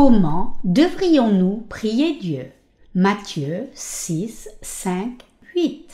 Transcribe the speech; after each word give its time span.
Comment 0.00 0.52
devrions-nous 0.62 1.66
prier 1.68 2.20
Dieu? 2.20 2.52
Matthieu 2.94 3.66
6, 3.74 4.48
5, 4.62 5.24
8. 5.56 5.88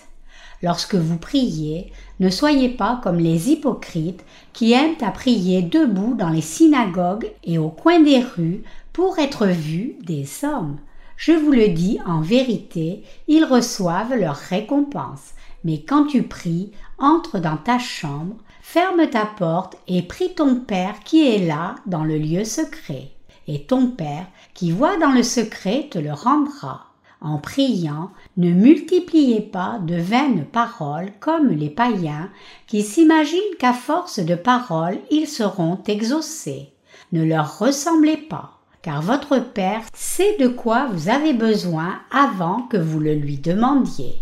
Lorsque 0.62 0.94
vous 0.94 1.16
priez, 1.16 1.90
ne 2.20 2.28
soyez 2.28 2.68
pas 2.68 3.00
comme 3.02 3.16
les 3.16 3.50
hypocrites 3.50 4.22
qui 4.52 4.74
aiment 4.74 4.96
à 5.00 5.10
prier 5.10 5.62
debout 5.62 6.12
dans 6.18 6.28
les 6.28 6.42
synagogues 6.42 7.32
et 7.44 7.56
au 7.56 7.70
coin 7.70 7.98
des 8.00 8.18
rues 8.18 8.62
pour 8.92 9.18
être 9.18 9.46
vus 9.46 9.96
des 10.02 10.26
hommes. 10.42 10.76
Je 11.16 11.32
vous 11.32 11.52
le 11.52 11.68
dis 11.68 11.98
en 12.04 12.20
vérité, 12.20 13.04
ils 13.26 13.46
reçoivent 13.46 14.14
leur 14.14 14.36
récompense. 14.36 15.30
Mais 15.64 15.80
quand 15.80 16.04
tu 16.04 16.24
pries, 16.24 16.72
entre 16.98 17.38
dans 17.38 17.56
ta 17.56 17.78
chambre, 17.78 18.36
ferme 18.60 19.08
ta 19.08 19.24
porte 19.24 19.78
et 19.88 20.02
prie 20.02 20.34
ton 20.34 20.56
Père 20.56 21.00
qui 21.06 21.26
est 21.26 21.46
là 21.46 21.76
dans 21.86 22.04
le 22.04 22.18
lieu 22.18 22.44
secret. 22.44 23.13
Et 23.46 23.64
ton 23.64 23.88
Père 23.88 24.26
qui 24.54 24.72
voit 24.72 24.96
dans 24.96 25.12
le 25.12 25.22
secret 25.22 25.88
te 25.90 25.98
le 25.98 26.12
rendra. 26.12 26.86
En 27.20 27.38
priant, 27.38 28.10
ne 28.36 28.50
multipliez 28.52 29.40
pas 29.40 29.78
de 29.78 29.94
vaines 29.94 30.44
paroles 30.44 31.12
comme 31.20 31.48
les 31.48 31.70
païens 31.70 32.28
qui 32.66 32.82
s'imaginent 32.82 33.40
qu'à 33.58 33.72
force 33.72 34.18
de 34.18 34.34
paroles 34.34 34.98
ils 35.10 35.26
seront 35.26 35.78
exaucés. 35.86 36.70
Ne 37.12 37.24
leur 37.24 37.58
ressemblez 37.58 38.16
pas, 38.16 38.58
car 38.82 39.00
votre 39.00 39.38
Père 39.38 39.80
sait 39.94 40.36
de 40.38 40.48
quoi 40.48 40.86
vous 40.92 41.08
avez 41.08 41.32
besoin 41.32 41.94
avant 42.10 42.62
que 42.62 42.76
vous 42.76 43.00
le 43.00 43.14
lui 43.14 43.38
demandiez. 43.38 44.20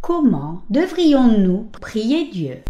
Comment 0.00 0.62
devrions-nous 0.68 1.68
prier 1.80 2.28
Dieu? 2.32 2.64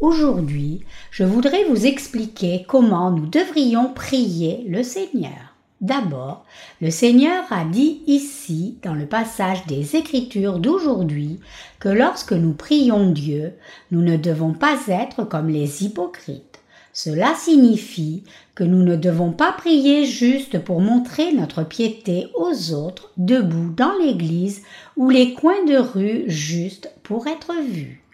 Aujourd'hui, 0.00 0.82
je 1.10 1.24
voudrais 1.24 1.64
vous 1.64 1.84
expliquer 1.84 2.64
comment 2.68 3.10
nous 3.10 3.26
devrions 3.26 3.92
prier 3.92 4.64
le 4.68 4.84
Seigneur. 4.84 5.56
D'abord, 5.80 6.44
le 6.80 6.92
Seigneur 6.92 7.44
a 7.50 7.64
dit 7.64 8.02
ici, 8.06 8.78
dans 8.84 8.94
le 8.94 9.06
passage 9.06 9.66
des 9.66 9.96
Écritures 9.96 10.60
d'aujourd'hui, 10.60 11.40
que 11.80 11.88
lorsque 11.88 12.32
nous 12.32 12.52
prions 12.52 13.10
Dieu, 13.10 13.54
nous 13.90 14.00
ne 14.00 14.16
devons 14.16 14.52
pas 14.52 14.78
être 14.86 15.24
comme 15.24 15.48
les 15.48 15.84
hypocrites. 15.84 16.60
Cela 16.92 17.34
signifie 17.34 18.22
que 18.54 18.62
nous 18.62 18.84
ne 18.84 18.94
devons 18.94 19.32
pas 19.32 19.50
prier 19.50 20.04
juste 20.04 20.60
pour 20.60 20.80
montrer 20.80 21.32
notre 21.32 21.64
piété 21.64 22.28
aux 22.36 22.72
autres, 22.72 23.10
debout 23.16 23.72
dans 23.76 23.94
l'église 24.00 24.62
ou 24.96 25.10
les 25.10 25.34
coins 25.34 25.64
de 25.64 25.76
rue 25.76 26.22
juste 26.28 26.92
pour 27.02 27.26
être 27.26 27.52
vus. 27.68 28.04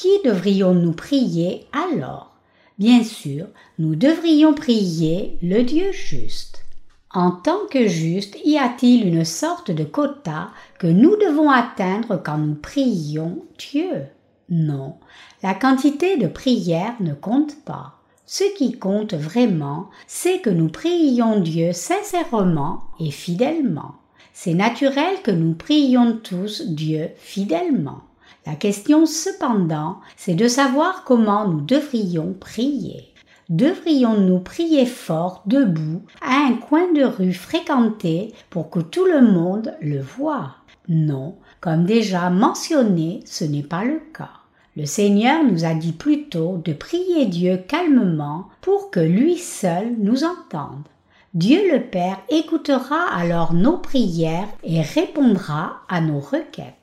Qui 0.00 0.18
devrions-nous 0.24 0.92
prier 0.92 1.66
alors? 1.74 2.30
Bien 2.78 3.04
sûr, 3.04 3.48
nous 3.78 3.96
devrions 3.96 4.54
prier 4.54 5.36
le 5.42 5.62
Dieu 5.62 5.92
juste. 5.92 6.64
En 7.12 7.32
tant 7.32 7.66
que 7.70 7.86
juste, 7.86 8.38
y 8.42 8.56
a-t-il 8.56 9.06
une 9.06 9.26
sorte 9.26 9.70
de 9.70 9.84
quota 9.84 10.52
que 10.78 10.86
nous 10.86 11.16
devons 11.16 11.50
atteindre 11.50 12.16
quand 12.24 12.38
nous 12.38 12.54
prions 12.54 13.44
Dieu? 13.58 14.06
Non, 14.48 14.94
la 15.42 15.52
quantité 15.52 16.16
de 16.16 16.28
prières 16.28 16.96
ne 17.00 17.12
compte 17.12 17.62
pas. 17.66 17.98
Ce 18.24 18.44
qui 18.56 18.78
compte 18.78 19.12
vraiment, 19.12 19.90
c'est 20.06 20.40
que 20.40 20.48
nous 20.48 20.70
prions 20.70 21.40
Dieu 21.40 21.74
sincèrement 21.74 22.84
et 23.00 23.10
fidèlement. 23.10 23.96
C'est 24.32 24.54
naturel 24.54 25.20
que 25.22 25.30
nous 25.30 25.52
prions 25.52 26.16
tous 26.22 26.62
Dieu 26.62 27.10
fidèlement. 27.18 28.00
La 28.46 28.54
question 28.54 29.06
cependant, 29.06 30.00
c'est 30.16 30.34
de 30.34 30.48
savoir 30.48 31.04
comment 31.04 31.46
nous 31.46 31.60
devrions 31.60 32.34
prier. 32.38 33.12
Devrions-nous 33.50 34.38
prier 34.38 34.86
fort 34.86 35.42
debout 35.46 36.02
à 36.22 36.46
un 36.46 36.54
coin 36.54 36.92
de 36.92 37.04
rue 37.04 37.32
fréquenté 37.32 38.32
pour 38.48 38.70
que 38.70 38.80
tout 38.80 39.04
le 39.04 39.20
monde 39.20 39.74
le 39.80 40.00
voie? 40.00 40.54
Non, 40.88 41.36
comme 41.60 41.84
déjà 41.84 42.30
mentionné, 42.30 43.20
ce 43.24 43.44
n'est 43.44 43.62
pas 43.62 43.84
le 43.84 44.00
cas. 44.16 44.30
Le 44.76 44.86
Seigneur 44.86 45.44
nous 45.44 45.64
a 45.64 45.74
dit 45.74 45.92
plutôt 45.92 46.60
de 46.64 46.72
prier 46.72 47.26
Dieu 47.26 47.58
calmement 47.68 48.46
pour 48.60 48.90
que 48.90 49.00
lui 49.00 49.36
seul 49.36 49.94
nous 49.98 50.24
entende. 50.24 50.86
Dieu 51.34 51.60
le 51.72 51.82
Père 51.82 52.18
écoutera 52.28 53.04
alors 53.14 53.52
nos 53.52 53.78
prières 53.78 54.48
et 54.64 54.80
répondra 54.80 55.82
à 55.88 56.00
nos 56.00 56.18
requêtes. 56.18 56.79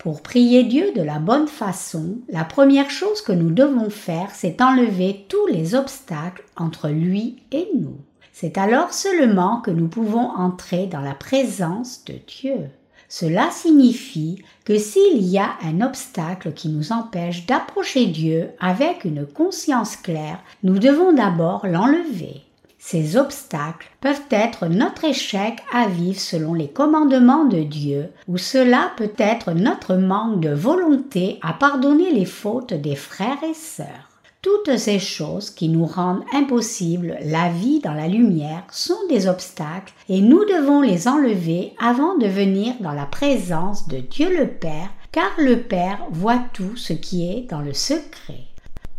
Pour 0.00 0.22
prier 0.22 0.64
Dieu 0.64 0.92
de 0.96 1.02
la 1.02 1.18
bonne 1.18 1.46
façon, 1.46 2.20
la 2.30 2.44
première 2.44 2.88
chose 2.88 3.20
que 3.20 3.32
nous 3.32 3.50
devons 3.50 3.90
faire, 3.90 4.30
c'est 4.32 4.62
enlever 4.62 5.26
tous 5.28 5.46
les 5.48 5.74
obstacles 5.74 6.42
entre 6.56 6.88
lui 6.88 7.42
et 7.52 7.68
nous. 7.78 7.98
C'est 8.32 8.56
alors 8.56 8.94
seulement 8.94 9.60
que 9.60 9.70
nous 9.70 9.88
pouvons 9.88 10.30
entrer 10.30 10.86
dans 10.86 11.02
la 11.02 11.12
présence 11.12 12.02
de 12.06 12.14
Dieu. 12.26 12.70
Cela 13.10 13.50
signifie 13.50 14.42
que 14.64 14.78
s'il 14.78 15.20
y 15.20 15.36
a 15.36 15.50
un 15.62 15.82
obstacle 15.82 16.54
qui 16.54 16.70
nous 16.70 16.92
empêche 16.92 17.44
d'approcher 17.44 18.06
Dieu 18.06 18.52
avec 18.58 19.04
une 19.04 19.26
conscience 19.26 19.96
claire, 19.96 20.40
nous 20.62 20.78
devons 20.78 21.12
d'abord 21.12 21.66
l'enlever. 21.66 22.40
Ces 22.82 23.18
obstacles 23.18 23.90
peuvent 24.00 24.22
être 24.30 24.66
notre 24.66 25.04
échec 25.04 25.58
à 25.70 25.86
vivre 25.86 26.18
selon 26.18 26.54
les 26.54 26.68
commandements 26.68 27.44
de 27.44 27.62
Dieu, 27.62 28.08
ou 28.26 28.38
cela 28.38 28.90
peut 28.96 29.12
être 29.18 29.52
notre 29.52 29.96
manque 29.96 30.40
de 30.40 30.48
volonté 30.48 31.38
à 31.42 31.52
pardonner 31.52 32.10
les 32.10 32.24
fautes 32.24 32.72
des 32.72 32.96
frères 32.96 33.44
et 33.44 33.54
sœurs. 33.54 34.08
Toutes 34.40 34.78
ces 34.78 34.98
choses 34.98 35.50
qui 35.50 35.68
nous 35.68 35.84
rendent 35.84 36.24
impossible 36.32 37.18
la 37.22 37.50
vie 37.50 37.80
dans 37.80 37.92
la 37.92 38.08
lumière 38.08 38.64
sont 38.72 39.06
des 39.10 39.28
obstacles 39.28 39.92
et 40.08 40.22
nous 40.22 40.46
devons 40.46 40.80
les 40.80 41.06
enlever 41.06 41.74
avant 41.78 42.16
de 42.16 42.26
venir 42.26 42.72
dans 42.80 42.94
la 42.94 43.04
présence 43.04 43.88
de 43.88 43.98
Dieu 43.98 44.34
le 44.34 44.48
Père, 44.48 44.88
car 45.12 45.30
le 45.38 45.60
Père 45.60 46.00
voit 46.10 46.40
tout 46.54 46.74
ce 46.76 46.94
qui 46.94 47.30
est 47.30 47.42
dans 47.50 47.60
le 47.60 47.74
secret. 47.74 48.46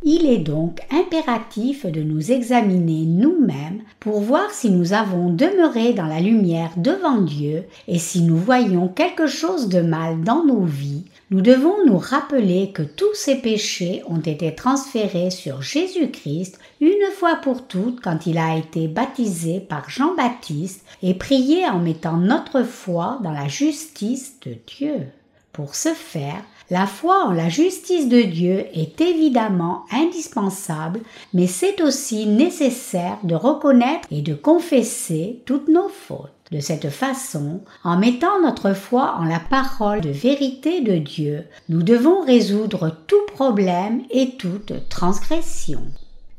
Il 0.03 0.25
est 0.25 0.39
donc 0.39 0.79
impératif 0.89 1.85
de 1.85 2.01
nous 2.01 2.31
examiner 2.31 3.05
nous-mêmes 3.05 3.81
pour 3.99 4.19
voir 4.21 4.49
si 4.51 4.71
nous 4.71 4.93
avons 4.93 5.31
demeuré 5.31 5.93
dans 5.93 6.07
la 6.07 6.19
lumière 6.19 6.71
devant 6.77 7.21
Dieu 7.21 7.65
et 7.87 7.99
si 7.99 8.23
nous 8.23 8.37
voyons 8.37 8.87
quelque 8.87 9.27
chose 9.27 9.69
de 9.69 9.81
mal 9.81 10.23
dans 10.23 10.43
nos 10.43 10.63
vies 10.63 11.05
nous 11.31 11.39
devons 11.39 11.85
nous 11.85 11.97
rappeler 11.97 12.71
que 12.73 12.81
tous 12.81 13.13
ces 13.13 13.35
péchés 13.35 14.03
ont 14.05 14.19
été 14.19 14.53
transférés 14.53 15.31
sur 15.31 15.61
Jésus-Christ 15.61 16.59
une 16.81 17.09
fois 17.15 17.37
pour 17.37 17.67
toutes 17.67 18.01
quand 18.01 18.25
il 18.25 18.37
a 18.37 18.57
été 18.57 18.89
baptisé 18.89 19.61
par 19.61 19.89
Jean-Baptiste 19.89 20.83
et 21.01 21.13
prié 21.13 21.65
en 21.67 21.79
mettant 21.79 22.17
notre 22.17 22.63
foi 22.63 23.19
dans 23.23 23.31
la 23.31 23.47
justice 23.47 24.41
de 24.45 24.55
Dieu. 24.67 25.07
Pour 25.53 25.73
ce 25.75 25.89
faire, 25.89 26.43
la 26.71 26.87
foi 26.87 27.25
en 27.25 27.33
la 27.33 27.49
justice 27.49 28.07
de 28.07 28.21
Dieu 28.21 28.65
est 28.73 29.01
évidemment 29.01 29.83
indispensable, 29.91 31.01
mais 31.33 31.45
c'est 31.45 31.81
aussi 31.81 32.25
nécessaire 32.25 33.17
de 33.23 33.35
reconnaître 33.35 34.07
et 34.09 34.21
de 34.21 34.33
confesser 34.33 35.41
toutes 35.45 35.67
nos 35.67 35.89
fautes. 35.89 36.31
De 36.49 36.61
cette 36.61 36.89
façon, 36.89 37.59
en 37.83 37.97
mettant 37.97 38.41
notre 38.41 38.73
foi 38.73 39.15
en 39.19 39.25
la 39.25 39.39
parole 39.39 39.99
de 39.99 40.09
vérité 40.09 40.79
de 40.79 40.97
Dieu, 40.97 41.43
nous 41.67 41.83
devons 41.83 42.21
résoudre 42.21 42.95
tout 43.05 43.25
problème 43.33 44.03
et 44.09 44.37
toute 44.37 44.71
transgression. 44.87 45.81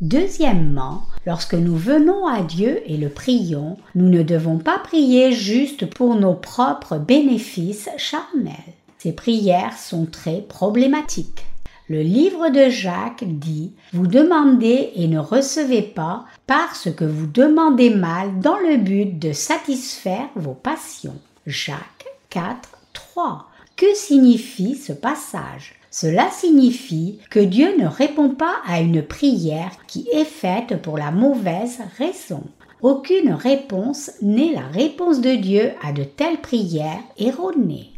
Deuxièmement, 0.00 1.03
lorsque 1.26 1.54
nous 1.54 1.76
venons 1.76 2.26
à 2.26 2.41
Dieu 2.41 2.81
et 2.87 2.97
le 2.97 3.10
prions, 3.10 3.76
nous 3.94 4.09
ne 4.09 4.22
devons 4.22 4.59
pas 4.59 4.78
prier 4.78 5.32
juste 5.32 5.87
pour 5.87 6.14
nos 6.14 6.35
propres 6.35 6.96
bénéfices 6.96 7.90
charnels. 7.99 8.55
Ces 9.02 9.10
prières 9.10 9.76
sont 9.76 10.06
très 10.06 10.43
problématiques. 10.43 11.44
Le 11.88 12.02
livre 12.02 12.50
de 12.50 12.69
Jacques 12.69 13.25
dit 13.25 13.72
Vous 13.93 14.06
demandez 14.06 14.93
et 14.94 15.08
ne 15.08 15.19
recevez 15.19 15.82
pas 15.82 16.25
parce 16.46 16.88
que 16.93 17.04
vous 17.04 17.26
demandez 17.26 17.90
mal 17.90 18.38
dans 18.38 18.58
le 18.58 18.76
but 18.76 19.19
de 19.19 19.32
satisfaire 19.32 20.28
vos 20.37 20.54
passions. 20.54 21.19
Jacques 21.49 22.06
4, 22.31 22.78
3. 22.93 23.49
Que 23.75 23.93
signifie 23.93 24.76
ce 24.76 24.93
passage? 24.93 25.75
Cela 25.90 26.31
signifie 26.31 27.19
que 27.28 27.40
Dieu 27.40 27.75
ne 27.81 27.88
répond 27.88 28.28
pas 28.28 28.54
à 28.69 28.81
une 28.81 29.02
prière 29.02 29.72
qui 29.88 30.06
est 30.12 30.25
faite 30.25 30.81
pour 30.81 30.96
la 30.96 31.10
mauvaise 31.10 31.81
raison. 31.99 32.44
Aucune 32.82 33.32
réponse 33.32 34.12
n'est 34.22 34.52
la 34.52 34.69
réponse 34.69 35.20
de 35.20 35.34
Dieu 35.34 35.72
à 35.82 35.90
de 35.90 36.04
telles 36.04 36.40
prières 36.40 37.02
erronées. 37.19 37.92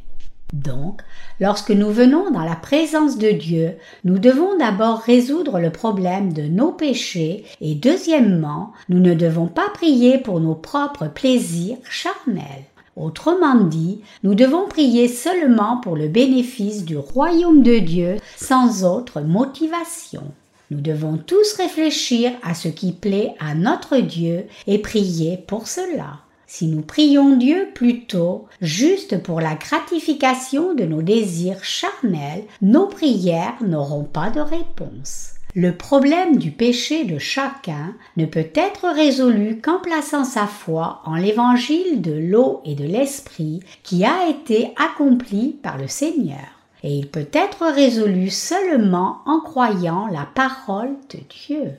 Donc, 0.55 1.03
lorsque 1.41 1.73
nous 1.73 1.91
venons 1.91 2.31
dans 2.31 2.45
la 2.45 2.55
présence 2.55 3.19
de 3.19 3.33
Dieu, 3.33 3.73
nous 4.05 4.21
devons 4.21 4.57
d'abord 4.57 5.01
résoudre 5.01 5.59
le 5.59 5.71
problème 5.71 6.33
de 6.33 6.43
nos 6.43 6.71
péchés 6.71 7.45
et 7.61 7.75
deuxièmement, 7.75 8.73
nous 8.89 9.01
ne 9.01 9.15
devons 9.15 9.49
pas 9.49 9.69
prier 9.75 10.17
pour 10.19 10.39
nos 10.39 10.55
propres 10.55 11.09
plaisirs 11.09 11.79
charnels. 11.91 12.65
Autrement 12.95 13.57
dit, 13.65 14.01
nous 14.23 14.37
devons 14.37 14.69
prier 14.69 15.09
seulement 15.09 15.79
pour 15.79 15.97
le 15.97 16.07
bénéfice 16.07 16.85
du 16.85 16.97
royaume 16.97 17.65
de 17.65 17.81
Dieu 17.81 18.17
sans 18.37 18.85
autre 18.85 19.23
motivation. 19.23 20.23
Nous 20.71 20.81
devons 20.81 21.17
tous 21.17 21.55
réfléchir 21.55 22.31
à 22.45 22.55
ce 22.55 22.69
qui 22.69 22.93
plaît 22.93 23.35
à 23.41 23.57
notre 23.57 23.97
Dieu 23.97 24.47
et 24.69 24.79
prier 24.79 25.37
pour 25.49 25.67
cela. 25.67 26.24
Si 26.57 26.69
nous 26.69 26.83
prions 26.83 27.37
Dieu 27.37 27.71
plutôt 27.75 28.47
juste 28.61 29.21
pour 29.25 29.41
la 29.41 29.57
gratification 29.57 30.73
de 30.73 30.85
nos 30.85 31.03
désirs 31.03 31.65
charnels, 31.65 32.45
nos 32.63 32.87
prières 32.87 33.57
n'auront 33.61 34.05
pas 34.05 34.31
de 34.31 34.39
réponse. 34.39 35.31
Le 35.57 35.77
problème 35.77 36.37
du 36.37 36.53
péché 36.53 37.07
de 37.07 37.19
chacun 37.19 37.97
ne 38.17 38.25
peut 38.25 38.47
être 38.55 38.89
résolu 38.89 39.61
qu'en 39.61 39.81
plaçant 39.81 40.23
sa 40.23 40.47
foi 40.47 41.03
en 41.07 41.17
l'évangile 41.17 42.01
de 42.01 42.13
l'eau 42.13 42.61
et 42.65 42.77
de 42.77 42.85
l'esprit 42.85 43.59
qui 43.83 44.05
a 44.05 44.29
été 44.29 44.75
accompli 44.77 45.59
par 45.61 45.77
le 45.77 45.89
Seigneur. 45.89 46.61
Et 46.85 46.95
il 46.95 47.09
peut 47.09 47.27
être 47.33 47.67
résolu 47.67 48.31
seulement 48.31 49.23
en 49.27 49.41
croyant 49.41 50.07
la 50.07 50.29
parole 50.33 50.95
de 51.11 51.19
Dieu. 51.49 51.73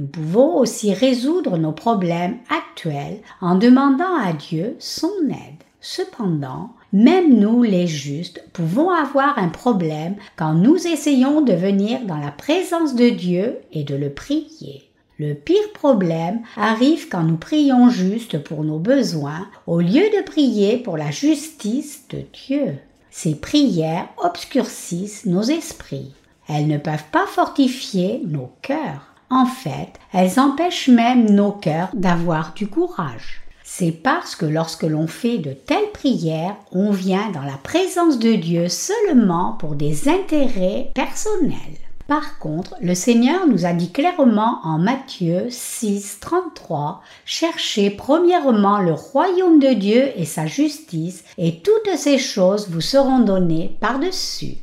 Nous 0.00 0.06
pouvons 0.06 0.56
aussi 0.56 0.94
résoudre 0.94 1.58
nos 1.58 1.72
problèmes 1.72 2.38
actuels 2.48 3.18
en 3.42 3.54
demandant 3.54 4.16
à 4.16 4.32
Dieu 4.32 4.74
son 4.78 5.12
aide. 5.28 5.62
Cependant, 5.82 6.70
même 6.94 7.38
nous 7.38 7.62
les 7.62 7.86
justes 7.86 8.42
pouvons 8.54 8.88
avoir 8.88 9.38
un 9.38 9.50
problème 9.50 10.14
quand 10.36 10.54
nous 10.54 10.86
essayons 10.86 11.42
de 11.42 11.52
venir 11.52 12.00
dans 12.06 12.16
la 12.16 12.30
présence 12.30 12.94
de 12.94 13.10
Dieu 13.10 13.58
et 13.74 13.84
de 13.84 13.94
le 13.94 14.08
prier. 14.08 14.88
Le 15.18 15.34
pire 15.34 15.70
problème 15.74 16.40
arrive 16.56 17.10
quand 17.10 17.24
nous 17.24 17.36
prions 17.36 17.90
juste 17.90 18.42
pour 18.42 18.64
nos 18.64 18.78
besoins 18.78 19.48
au 19.66 19.80
lieu 19.80 20.08
de 20.16 20.24
prier 20.24 20.78
pour 20.78 20.96
la 20.96 21.10
justice 21.10 22.04
de 22.08 22.22
Dieu. 22.46 22.78
Ces 23.10 23.34
prières 23.34 24.08
obscurcissent 24.16 25.26
nos 25.26 25.42
esprits. 25.42 26.14
Elles 26.48 26.68
ne 26.68 26.78
peuvent 26.78 27.10
pas 27.12 27.26
fortifier 27.26 28.22
nos 28.24 28.50
cœurs. 28.62 29.09
En 29.30 29.46
fait, 29.46 29.92
elles 30.12 30.40
empêchent 30.40 30.88
même 30.88 31.30
nos 31.30 31.52
cœurs 31.52 31.90
d'avoir 31.94 32.52
du 32.54 32.66
courage. 32.66 33.42
C'est 33.62 33.92
parce 33.92 34.34
que 34.34 34.46
lorsque 34.46 34.82
l'on 34.82 35.06
fait 35.06 35.38
de 35.38 35.52
telles 35.52 35.92
prières, 35.94 36.56
on 36.72 36.90
vient 36.90 37.30
dans 37.30 37.42
la 37.44 37.56
présence 37.62 38.18
de 38.18 38.34
Dieu 38.34 38.68
seulement 38.68 39.52
pour 39.52 39.76
des 39.76 40.08
intérêts 40.08 40.90
personnels. 40.94 41.78
Par 42.08 42.40
contre, 42.40 42.74
le 42.82 42.96
Seigneur 42.96 43.46
nous 43.46 43.66
a 43.66 43.72
dit 43.72 43.92
clairement 43.92 44.58
en 44.64 44.78
Matthieu 44.78 45.46
6, 45.48 46.18
33, 46.20 47.00
Cherchez 47.24 47.90
premièrement 47.90 48.80
le 48.80 48.94
royaume 48.94 49.60
de 49.60 49.74
Dieu 49.74 50.10
et 50.16 50.24
sa 50.24 50.46
justice, 50.46 51.22
et 51.38 51.60
toutes 51.60 51.96
ces 51.96 52.18
choses 52.18 52.68
vous 52.68 52.80
seront 52.80 53.20
données 53.20 53.76
par-dessus. 53.78 54.56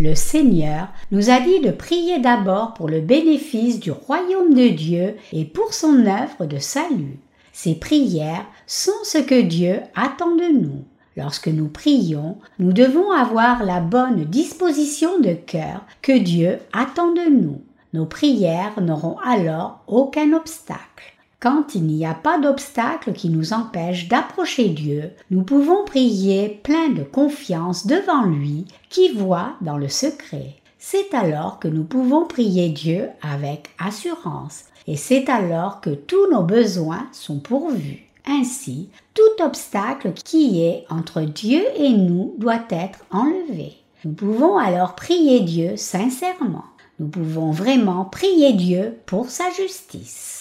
Le 0.00 0.14
Seigneur 0.14 0.88
nous 1.10 1.28
a 1.28 1.40
dit 1.40 1.60
de 1.60 1.70
prier 1.70 2.20
d'abord 2.20 2.72
pour 2.72 2.88
le 2.88 3.02
bénéfice 3.02 3.78
du 3.78 3.90
royaume 3.90 4.54
de 4.54 4.68
Dieu 4.68 5.16
et 5.30 5.44
pour 5.44 5.74
son 5.74 6.06
œuvre 6.06 6.46
de 6.46 6.56
salut. 6.56 7.18
Ces 7.52 7.74
prières 7.74 8.46
sont 8.66 8.96
ce 9.04 9.18
que 9.18 9.42
Dieu 9.42 9.80
attend 9.94 10.36
de 10.36 10.58
nous. 10.58 10.84
Lorsque 11.18 11.48
nous 11.48 11.68
prions, 11.68 12.38
nous 12.58 12.72
devons 12.72 13.10
avoir 13.10 13.62
la 13.62 13.80
bonne 13.80 14.24
disposition 14.24 15.20
de 15.20 15.34
cœur 15.34 15.84
que 16.00 16.16
Dieu 16.16 16.60
attend 16.72 17.12
de 17.12 17.28
nous. 17.28 17.60
Nos 17.92 18.06
prières 18.06 18.80
n'auront 18.80 19.18
alors 19.18 19.80
aucun 19.86 20.32
obstacle. 20.32 21.12
Quand 21.40 21.74
il 21.74 21.84
n'y 21.84 22.04
a 22.04 22.12
pas 22.12 22.38
d'obstacle 22.38 23.14
qui 23.14 23.30
nous 23.30 23.54
empêche 23.54 24.08
d'approcher 24.08 24.68
Dieu, 24.68 25.10
nous 25.30 25.42
pouvons 25.42 25.86
prier 25.86 26.60
plein 26.62 26.90
de 26.90 27.02
confiance 27.02 27.86
devant 27.86 28.24
lui 28.24 28.66
qui 28.90 29.10
voit 29.14 29.54
dans 29.62 29.78
le 29.78 29.88
secret. 29.88 30.56
C'est 30.78 31.14
alors 31.14 31.58
que 31.58 31.68
nous 31.68 31.84
pouvons 31.84 32.26
prier 32.26 32.68
Dieu 32.68 33.08
avec 33.22 33.70
assurance 33.78 34.64
et 34.86 34.98
c'est 34.98 35.30
alors 35.30 35.80
que 35.80 35.88
tous 35.88 36.30
nos 36.30 36.42
besoins 36.42 37.06
sont 37.12 37.38
pourvus. 37.38 38.04
Ainsi, 38.26 38.90
tout 39.14 39.42
obstacle 39.42 40.12
qui 40.12 40.62
est 40.62 40.84
entre 40.90 41.22
Dieu 41.22 41.62
et 41.74 41.88
nous 41.88 42.34
doit 42.36 42.64
être 42.68 42.98
enlevé. 43.10 43.78
Nous 44.04 44.12
pouvons 44.12 44.58
alors 44.58 44.94
prier 44.94 45.40
Dieu 45.40 45.78
sincèrement. 45.78 46.64
Nous 46.98 47.08
pouvons 47.08 47.50
vraiment 47.50 48.04
prier 48.04 48.52
Dieu 48.52 48.98
pour 49.06 49.30
sa 49.30 49.50
justice. 49.50 50.39